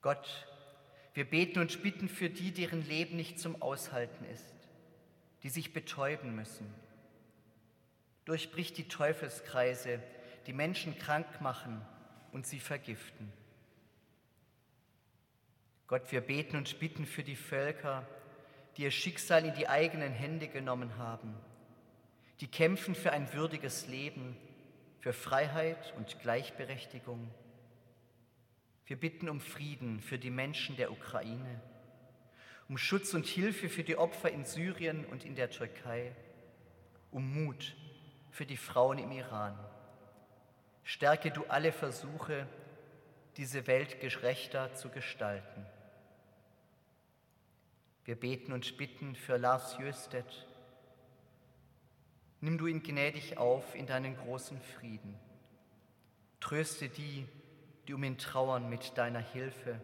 Gott, 0.02 0.48
wir 1.14 1.30
beten 1.30 1.60
und 1.60 1.84
bitten 1.84 2.08
für 2.08 2.30
die, 2.30 2.50
deren 2.50 2.84
Leben 2.84 3.14
nicht 3.14 3.38
zum 3.38 3.62
Aushalten 3.62 4.24
ist, 4.24 4.56
die 5.44 5.50
sich 5.50 5.72
betäuben 5.72 6.34
müssen 6.34 6.74
Durchbrich 8.26 8.72
die 8.72 8.88
Teufelskreise, 8.88 10.00
die 10.46 10.52
Menschen 10.52 10.98
krank 10.98 11.40
machen 11.40 11.80
und 12.32 12.46
sie 12.46 12.60
vergiften. 12.60 13.32
Gott, 15.86 16.10
wir 16.10 16.20
beten 16.20 16.56
und 16.56 16.78
bitten 16.80 17.06
für 17.06 17.22
die 17.22 17.36
Völker, 17.36 18.06
die 18.76 18.82
ihr 18.82 18.90
Schicksal 18.90 19.44
in 19.44 19.54
die 19.54 19.68
eigenen 19.68 20.12
Hände 20.12 20.48
genommen 20.48 20.98
haben, 20.98 21.34
die 22.40 22.48
kämpfen 22.48 22.96
für 22.96 23.12
ein 23.12 23.32
würdiges 23.32 23.86
Leben, 23.86 24.36
für 24.98 25.12
Freiheit 25.12 25.94
und 25.96 26.18
Gleichberechtigung. 26.20 27.30
Wir 28.86 28.98
bitten 28.98 29.28
um 29.28 29.40
Frieden 29.40 30.00
für 30.00 30.18
die 30.18 30.30
Menschen 30.30 30.76
der 30.76 30.90
Ukraine, 30.90 31.60
um 32.68 32.76
Schutz 32.76 33.14
und 33.14 33.26
Hilfe 33.26 33.68
für 33.68 33.84
die 33.84 33.96
Opfer 33.96 34.30
in 34.32 34.44
Syrien 34.44 35.04
und 35.06 35.24
in 35.24 35.36
der 35.36 35.50
Türkei, 35.50 36.10
um 37.12 37.44
Mut 37.44 37.76
für 38.36 38.44
die 38.44 38.58
Frauen 38.58 38.98
im 38.98 39.12
Iran. 39.12 39.58
Stärke 40.84 41.30
du 41.30 41.46
alle 41.46 41.72
Versuche, 41.72 42.46
diese 43.38 43.66
Welt 43.66 43.98
gerechter 43.98 44.74
zu 44.74 44.90
gestalten. 44.90 45.64
Wir 48.04 48.14
beten 48.14 48.52
und 48.52 48.76
bitten 48.76 49.16
für 49.16 49.38
Lars 49.38 49.78
Jöstedt. 49.78 50.46
Nimm 52.42 52.58
du 52.58 52.66
ihn 52.66 52.82
gnädig 52.82 53.38
auf 53.38 53.74
in 53.74 53.86
deinen 53.86 54.14
großen 54.18 54.60
Frieden. 54.60 55.18
Tröste 56.38 56.90
die, 56.90 57.26
die 57.88 57.94
um 57.94 58.04
ihn 58.04 58.18
trauern 58.18 58.68
mit 58.68 58.98
deiner 58.98 59.20
Hilfe. 59.20 59.80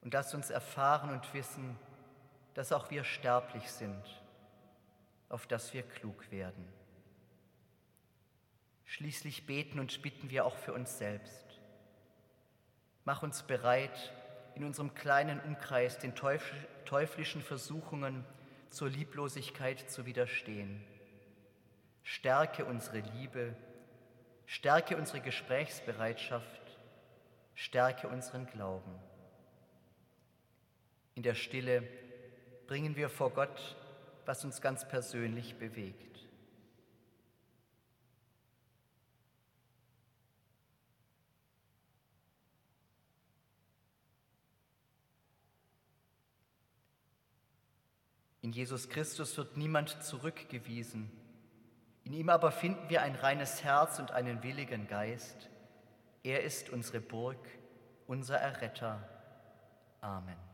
Und 0.00 0.14
lass 0.14 0.32
uns 0.32 0.48
erfahren 0.48 1.10
und 1.10 1.34
wissen, 1.34 1.78
dass 2.54 2.72
auch 2.72 2.90
wir 2.90 3.04
sterblich 3.04 3.70
sind 3.70 4.19
auf 5.30 5.46
dass 5.46 5.72
wir 5.72 5.82
klug 5.82 6.30
werden. 6.30 6.68
Schließlich 8.84 9.46
beten 9.46 9.78
und 9.80 10.02
bitten 10.02 10.28
wir 10.28 10.44
auch 10.44 10.56
für 10.56 10.74
uns 10.74 10.98
selbst. 10.98 11.46
Mach 13.04 13.22
uns 13.22 13.44
bereit, 13.44 14.12
in 14.54 14.64
unserem 14.64 14.94
kleinen 14.94 15.40
Umkreis 15.40 15.98
den 15.98 16.14
teuflischen 16.14 17.40
Versuchungen 17.40 18.26
zur 18.68 18.90
Lieblosigkeit 18.90 19.90
zu 19.90 20.04
widerstehen. 20.06 20.84
Stärke 22.02 22.64
unsere 22.64 22.98
Liebe, 22.98 23.54
stärke 24.46 24.96
unsere 24.96 25.20
Gesprächsbereitschaft, 25.20 26.62
stärke 27.54 28.08
unseren 28.08 28.46
Glauben. 28.46 28.94
In 31.14 31.22
der 31.22 31.34
Stille 31.34 31.86
bringen 32.66 32.96
wir 32.96 33.08
vor 33.08 33.30
Gott, 33.30 33.76
was 34.30 34.44
uns 34.44 34.60
ganz 34.60 34.86
persönlich 34.86 35.56
bewegt. 35.58 36.20
In 48.40 48.52
Jesus 48.52 48.88
Christus 48.88 49.36
wird 49.36 49.56
niemand 49.56 50.00
zurückgewiesen. 50.00 51.10
In 52.04 52.12
ihm 52.12 52.28
aber 52.28 52.52
finden 52.52 52.88
wir 52.88 53.02
ein 53.02 53.16
reines 53.16 53.64
Herz 53.64 53.98
und 53.98 54.12
einen 54.12 54.44
willigen 54.44 54.86
Geist. 54.86 55.50
Er 56.22 56.44
ist 56.44 56.70
unsere 56.70 57.00
Burg, 57.00 57.48
unser 58.06 58.36
Erretter. 58.36 59.02
Amen. 60.00 60.49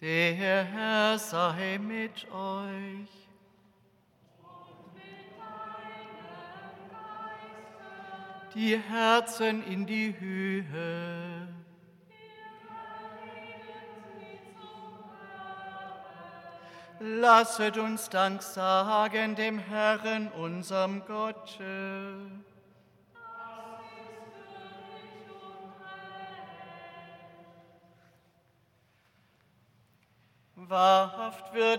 Der 0.00 0.32
Herr 0.34 1.18
sei 1.18 1.78
mit 1.78 2.30
euch. 2.30 3.08
Und 4.40 4.94
mit 4.94 5.02
die 8.54 8.78
Herzen 8.78 9.66
in 9.66 9.86
die 9.86 10.14
Höhe. 10.20 11.48
Lasset 17.00 17.76
uns 17.76 18.08
Dank 18.08 18.42
sagen 18.42 19.34
dem 19.34 19.58
Herrn, 19.58 20.28
unserem 20.32 21.04
Gott. 21.06 21.58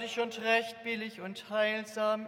Würdig 0.09 0.23
und 0.23 0.43
recht 0.43 0.83
billig 0.83 1.21
und 1.21 1.49
heilsam 1.51 2.27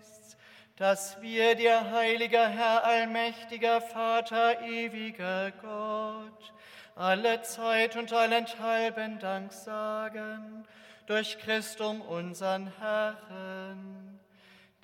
ist, 0.00 0.36
dass 0.74 1.22
wir 1.22 1.54
dir, 1.54 1.92
heiliger 1.92 2.48
Herr, 2.48 2.84
allmächtiger 2.84 3.80
Vater, 3.80 4.60
ewiger 4.62 5.52
Gott, 5.62 6.52
alle 6.96 7.42
Zeit 7.42 7.94
und 7.94 8.12
allenthalben 8.12 9.20
Dank 9.20 9.52
sagen 9.52 10.66
durch 11.06 11.38
Christum 11.38 12.00
unseren 12.00 12.72
Herrn, 12.80 14.18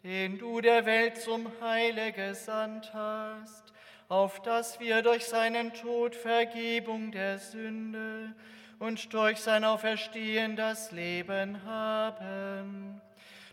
den 0.05 0.39
du 0.39 0.61
der 0.61 0.87
Welt 0.87 1.21
zum 1.21 1.51
Heile 1.61 2.13
gesandt 2.13 2.93
hast, 2.95 3.73
auf 4.09 4.41
dass 4.43 4.79
wir 4.79 5.03
durch 5.03 5.25
seinen 5.25 5.75
Tod 5.75 6.15
Vergebung 6.15 7.11
der 7.11 7.39
Sünde 7.39 8.33
und 8.79 9.13
durch 9.13 9.39
sein 9.39 9.65
Auferstehen 9.65 10.57
das 10.57 10.93
Leben 10.93 11.65
haben, 11.65 13.01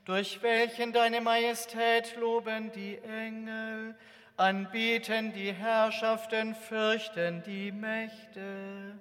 durch 0.05 0.41
welchen 0.41 0.93
deine 0.93 1.21
Majestät 1.21 2.15
loben 2.15 2.71
die 2.71 2.97
Engel, 2.99 3.95
anbieten 4.37 5.33
die 5.33 5.51
Herrschaften, 5.51 6.53
fürchten 6.55 7.43
die 7.43 7.71
Mächte 7.71 8.95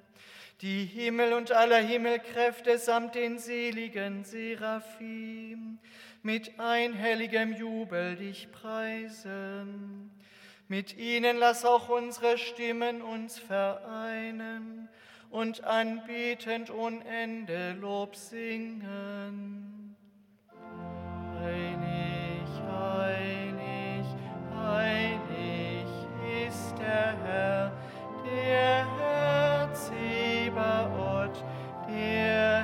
die 0.64 0.86
Himmel 0.86 1.34
und 1.34 1.52
aller 1.52 1.76
Himmelkräfte 1.76 2.78
samt 2.78 3.14
den 3.16 3.38
seligen 3.38 4.24
Seraphim 4.24 5.78
mit 6.22 6.58
einhelligem 6.58 7.52
Jubel 7.52 8.16
dich 8.16 8.50
preisen. 8.50 10.10
Mit 10.66 10.96
ihnen 10.96 11.36
lass 11.36 11.66
auch 11.66 11.90
unsere 11.90 12.38
Stimmen 12.38 13.02
uns 13.02 13.38
vereinen 13.38 14.88
und 15.34 15.64
anbetend 15.64 16.70
ohne 16.70 17.04
Ende 17.06 17.72
Lob 17.80 18.14
singen. 18.14 19.96
Heilig, 21.40 22.48
heilig, 22.70 24.06
heilig 24.56 25.86
ist 26.46 26.78
der 26.78 27.16
Herr, 27.24 27.72
der 28.24 28.86
Herr 28.96 29.74
Zebaoth, 29.74 31.44
der 31.88 32.63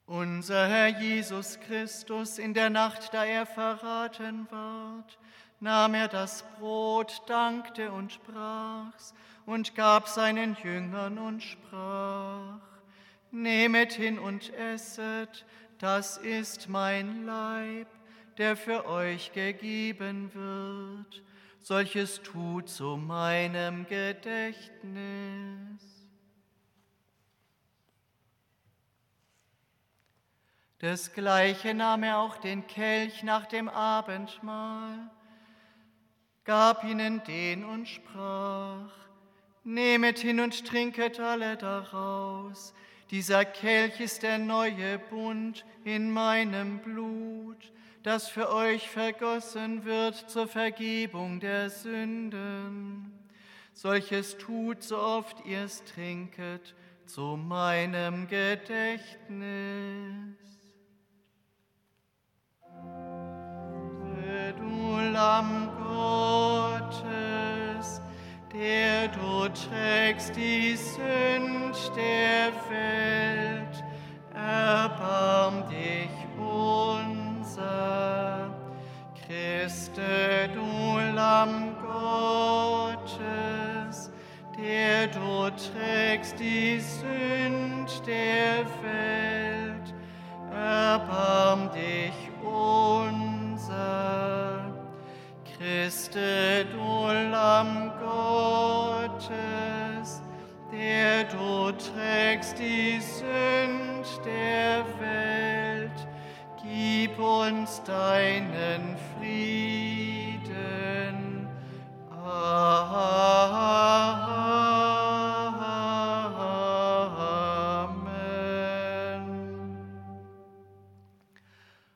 Unser 0.06 0.68
Herr 0.68 0.88
Jesus 0.88 1.58
Christus, 1.60 2.38
in 2.38 2.54
der 2.54 2.70
Nacht, 2.70 3.12
da 3.12 3.24
er 3.24 3.44
verraten 3.46 4.46
ward, 4.50 5.18
nahm 5.60 5.94
er 5.94 6.08
das 6.08 6.44
Brot, 6.58 7.22
dankte 7.26 7.92
und 7.92 8.12
sprach's 8.12 9.14
und 9.46 9.74
gab 9.74 10.08
seinen 10.08 10.56
Jüngern 10.62 11.18
und 11.18 11.42
sprach, 11.42 12.60
Nehmet 13.30 13.92
hin 13.92 14.18
und 14.18 14.52
esset, 14.54 15.44
das 15.78 16.16
ist 16.18 16.68
mein 16.68 17.26
Leib, 17.26 17.88
der 18.38 18.56
für 18.56 18.86
euch 18.86 19.32
gegeben 19.32 20.32
wird. 20.34 21.22
Solches 21.60 22.22
tut 22.22 22.68
zu 22.68 22.96
meinem 22.96 23.86
Gedächtnis. 23.86 24.74
Desgleichen 30.82 31.78
nahm 31.78 32.02
er 32.02 32.18
auch 32.18 32.36
den 32.36 32.66
Kelch 32.66 33.22
nach 33.22 33.46
dem 33.46 33.70
Abendmahl, 33.70 35.10
gab 36.44 36.84
ihnen 36.84 37.24
den 37.24 37.64
und 37.64 37.88
sprach, 37.88 38.92
Nehmet 39.66 40.18
hin 40.18 40.40
und 40.40 40.66
trinket 40.66 41.18
alle 41.18 41.56
daraus. 41.56 42.74
Dieser 43.10 43.46
Kelch 43.46 43.98
ist 44.00 44.22
der 44.22 44.36
neue 44.36 44.98
Bund 44.98 45.64
in 45.84 46.10
meinem 46.10 46.80
Blut, 46.80 47.72
das 48.04 48.28
für 48.28 48.52
euch 48.52 48.88
vergossen 48.90 49.84
wird 49.86 50.30
zur 50.30 50.46
Vergebung 50.46 51.40
der 51.40 51.70
Sünden. 51.70 53.10
Solches 53.72 54.36
tut, 54.36 54.82
so 54.82 54.98
oft 54.98 55.44
ihr 55.46 55.64
es 55.64 55.82
trinket, 55.84 56.74
zu 57.06 57.38
meinem 57.38 58.28
Gedächtnis. 58.28 59.16
Du 64.58 64.98
Lamm 65.12 65.70
Gottes, 66.78 66.92
der 68.52 69.08
du 69.08 69.48
trägst 69.48 70.36
die 70.36 70.76
Sünd 70.76 71.74
der 71.96 72.52
Welt, 72.68 73.82
erbarm 74.34 75.66
dich 75.70 76.10
Speranza. 77.44 78.50
Du 80.52 80.98
Lamm 81.14 81.74
Gottes, 81.80 83.30
der 84.58 85.06
du 85.08 85.50
trägst 85.50 86.38
die 86.38 86.80
Sünd 86.80 88.06
der 88.06 88.66
Welt, 88.82 89.94
erbarm 90.52 91.70
dich 91.72 92.30
unser. 92.42 93.84
Christe, 95.56 96.66
du 96.72 97.06
Lamm 97.30 97.92
Gottes, 97.98 99.28
der 100.70 101.24
du 101.24 101.72
trägst 101.72 102.58
die 102.58 103.00
Sünd 103.00 104.20
der 104.26 104.84
Welt, 105.00 105.63
deinen 107.84 108.96
Frieden. 109.18 109.48
Amen. 112.10 112.64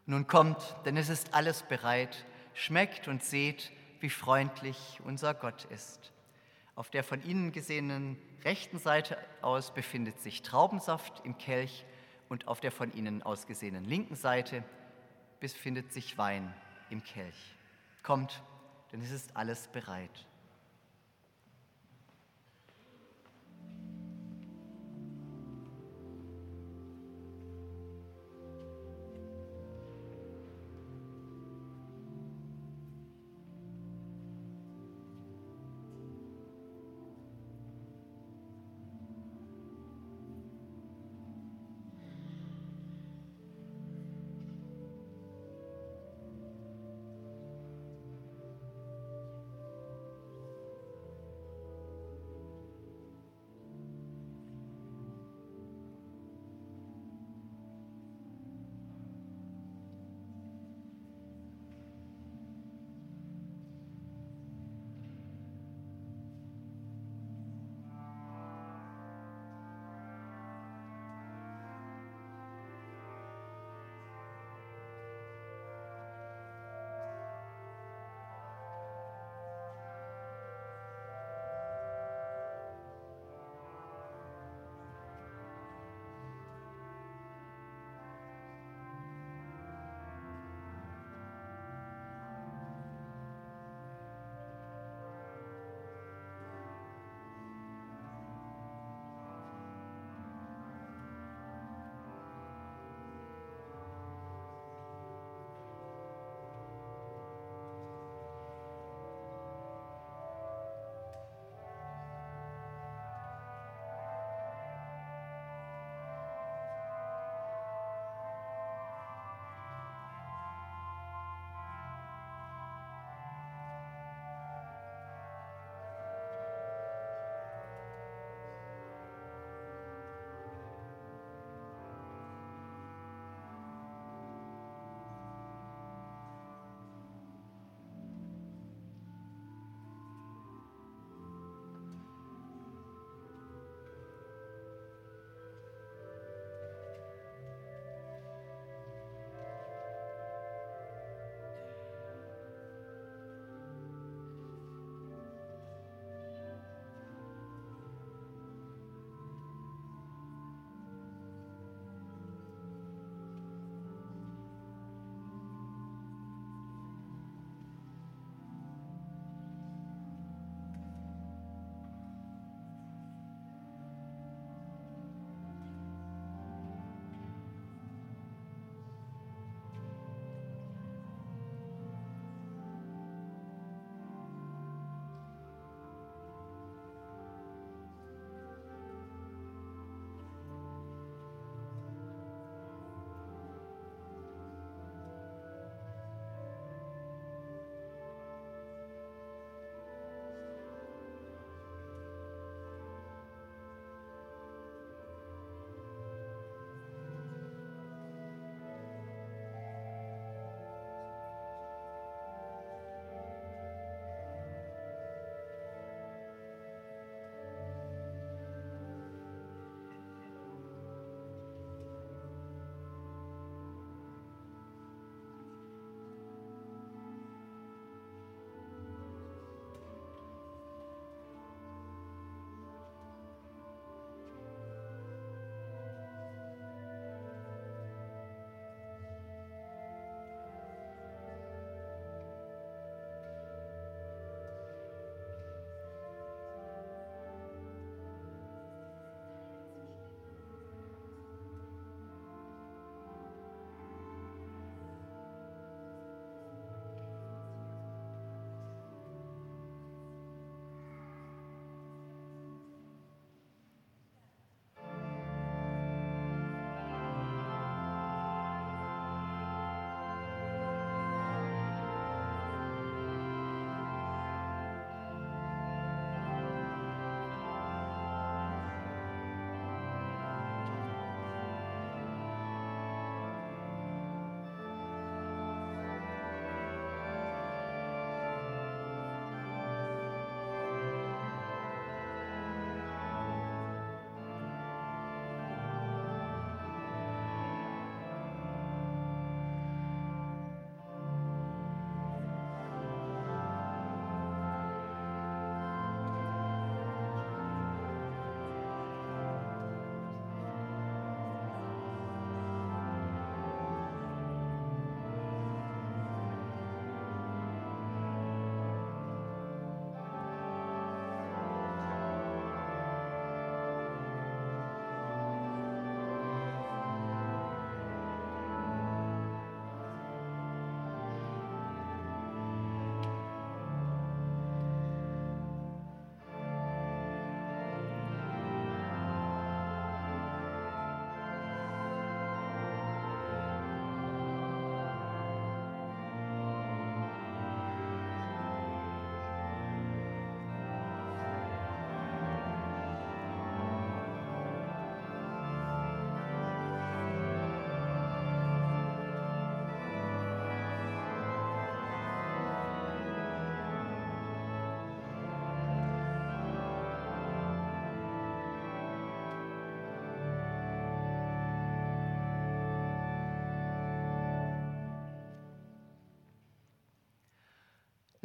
Nun 0.06 0.26
kommt, 0.26 0.76
denn 0.84 0.96
es 0.96 1.08
ist 1.08 1.34
alles 1.34 1.62
bereit. 1.62 2.24
Schmeckt 2.54 3.08
und 3.08 3.22
seht, 3.22 3.72
wie 4.00 4.10
freundlich 4.10 5.00
unser 5.04 5.34
Gott 5.34 5.64
ist. 5.66 6.12
Auf 6.74 6.90
der 6.90 7.04
von 7.04 7.22
Ihnen 7.24 7.52
gesehenen 7.52 8.16
rechten 8.44 8.78
Seite 8.78 9.16
aus 9.42 9.72
befindet 9.72 10.20
sich 10.20 10.42
Traubensaft 10.42 11.24
im 11.24 11.38
Kelch 11.38 11.84
und 12.28 12.48
auf 12.48 12.60
der 12.60 12.72
von 12.72 12.92
Ihnen 12.94 13.22
aus 13.22 13.46
gesehenen 13.46 13.84
linken 13.84 14.16
Seite 14.16 14.62
befindet 15.40 15.92
sich 15.92 16.18
Wein 16.18 16.52
im 16.90 17.02
Kelch. 17.02 17.54
Kommt, 18.02 18.42
denn 18.92 19.00
es 19.00 19.10
ist 19.10 19.36
alles 19.36 19.68
bereit. 19.68 20.26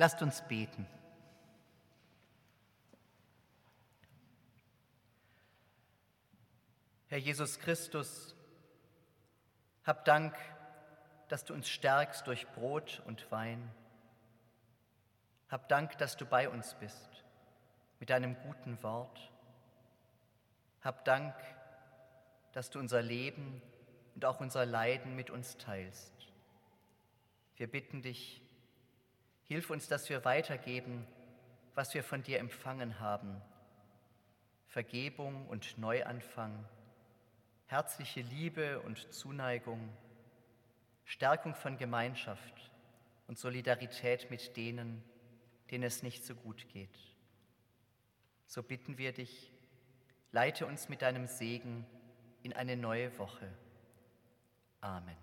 Lasst 0.04 0.22
uns 0.22 0.42
beten. 0.42 0.86
Herr 7.08 7.20
Jesus 7.20 7.58
Christus, 7.58 8.36
hab 9.86 10.04
Dank, 10.04 10.36
dass 11.30 11.46
du 11.46 11.54
uns 11.54 11.70
stärkst 11.70 12.28
durch 12.28 12.46
Brot 12.50 13.02
und 13.06 13.32
Wein. 13.32 13.72
Hab 15.48 15.70
Dank, 15.70 15.98
dass 16.00 16.18
du 16.18 16.26
bei 16.26 16.50
uns 16.50 16.74
bist 16.74 17.24
mit 18.02 18.10
deinem 18.10 18.36
guten 18.42 18.84
Wort. 18.84 19.32
Hab 20.82 21.06
Dank, 21.06 21.34
dass 22.52 22.70
du 22.70 22.80
unser 22.80 23.02
Leben 23.02 23.62
und 24.16 24.26
auch 24.26 24.42
unser 24.42 24.66
Leiden 24.66 25.16
mit 25.16 25.30
uns 25.30 25.56
teilst. 25.56 26.28
Wir 27.56 27.72
bitten 27.72 28.02
dich, 28.02 28.43
hilf 29.54 29.70
uns, 29.70 29.88
dass 29.88 30.10
wir 30.10 30.26
weitergeben, 30.26 31.06
was 31.76 31.94
wir 31.94 32.04
von 32.04 32.24
dir 32.24 32.40
empfangen 32.40 33.00
haben. 33.00 33.40
Vergebung 34.66 35.48
und 35.48 35.78
Neuanfang, 35.78 36.66
herzliche 37.68 38.22
Liebe 38.22 38.80
und 38.82 39.14
Zuneigung, 39.14 39.96
Stärkung 41.06 41.54
von 41.54 41.78
Gemeinschaft 41.78 42.72
und 43.28 43.38
Solidarität 43.38 44.32
mit 44.32 44.58
denen, 44.58 45.04
denen 45.70 45.84
es 45.84 46.02
nicht 46.02 46.26
so 46.26 46.34
gut 46.34 46.68
geht. 46.70 46.98
So 48.48 48.64
bitten 48.64 48.98
wir 48.98 49.12
dich, 49.12 49.52
leite 50.32 50.66
uns 50.66 50.90
mit 50.90 51.04
deinem 51.04 51.28
Segen 51.28 51.86
in 52.42 52.54
eine 52.54 52.76
neue 52.76 53.16
Woche. 53.20 53.48
Amen. 54.82 55.23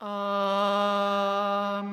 Amen. 0.00 1.88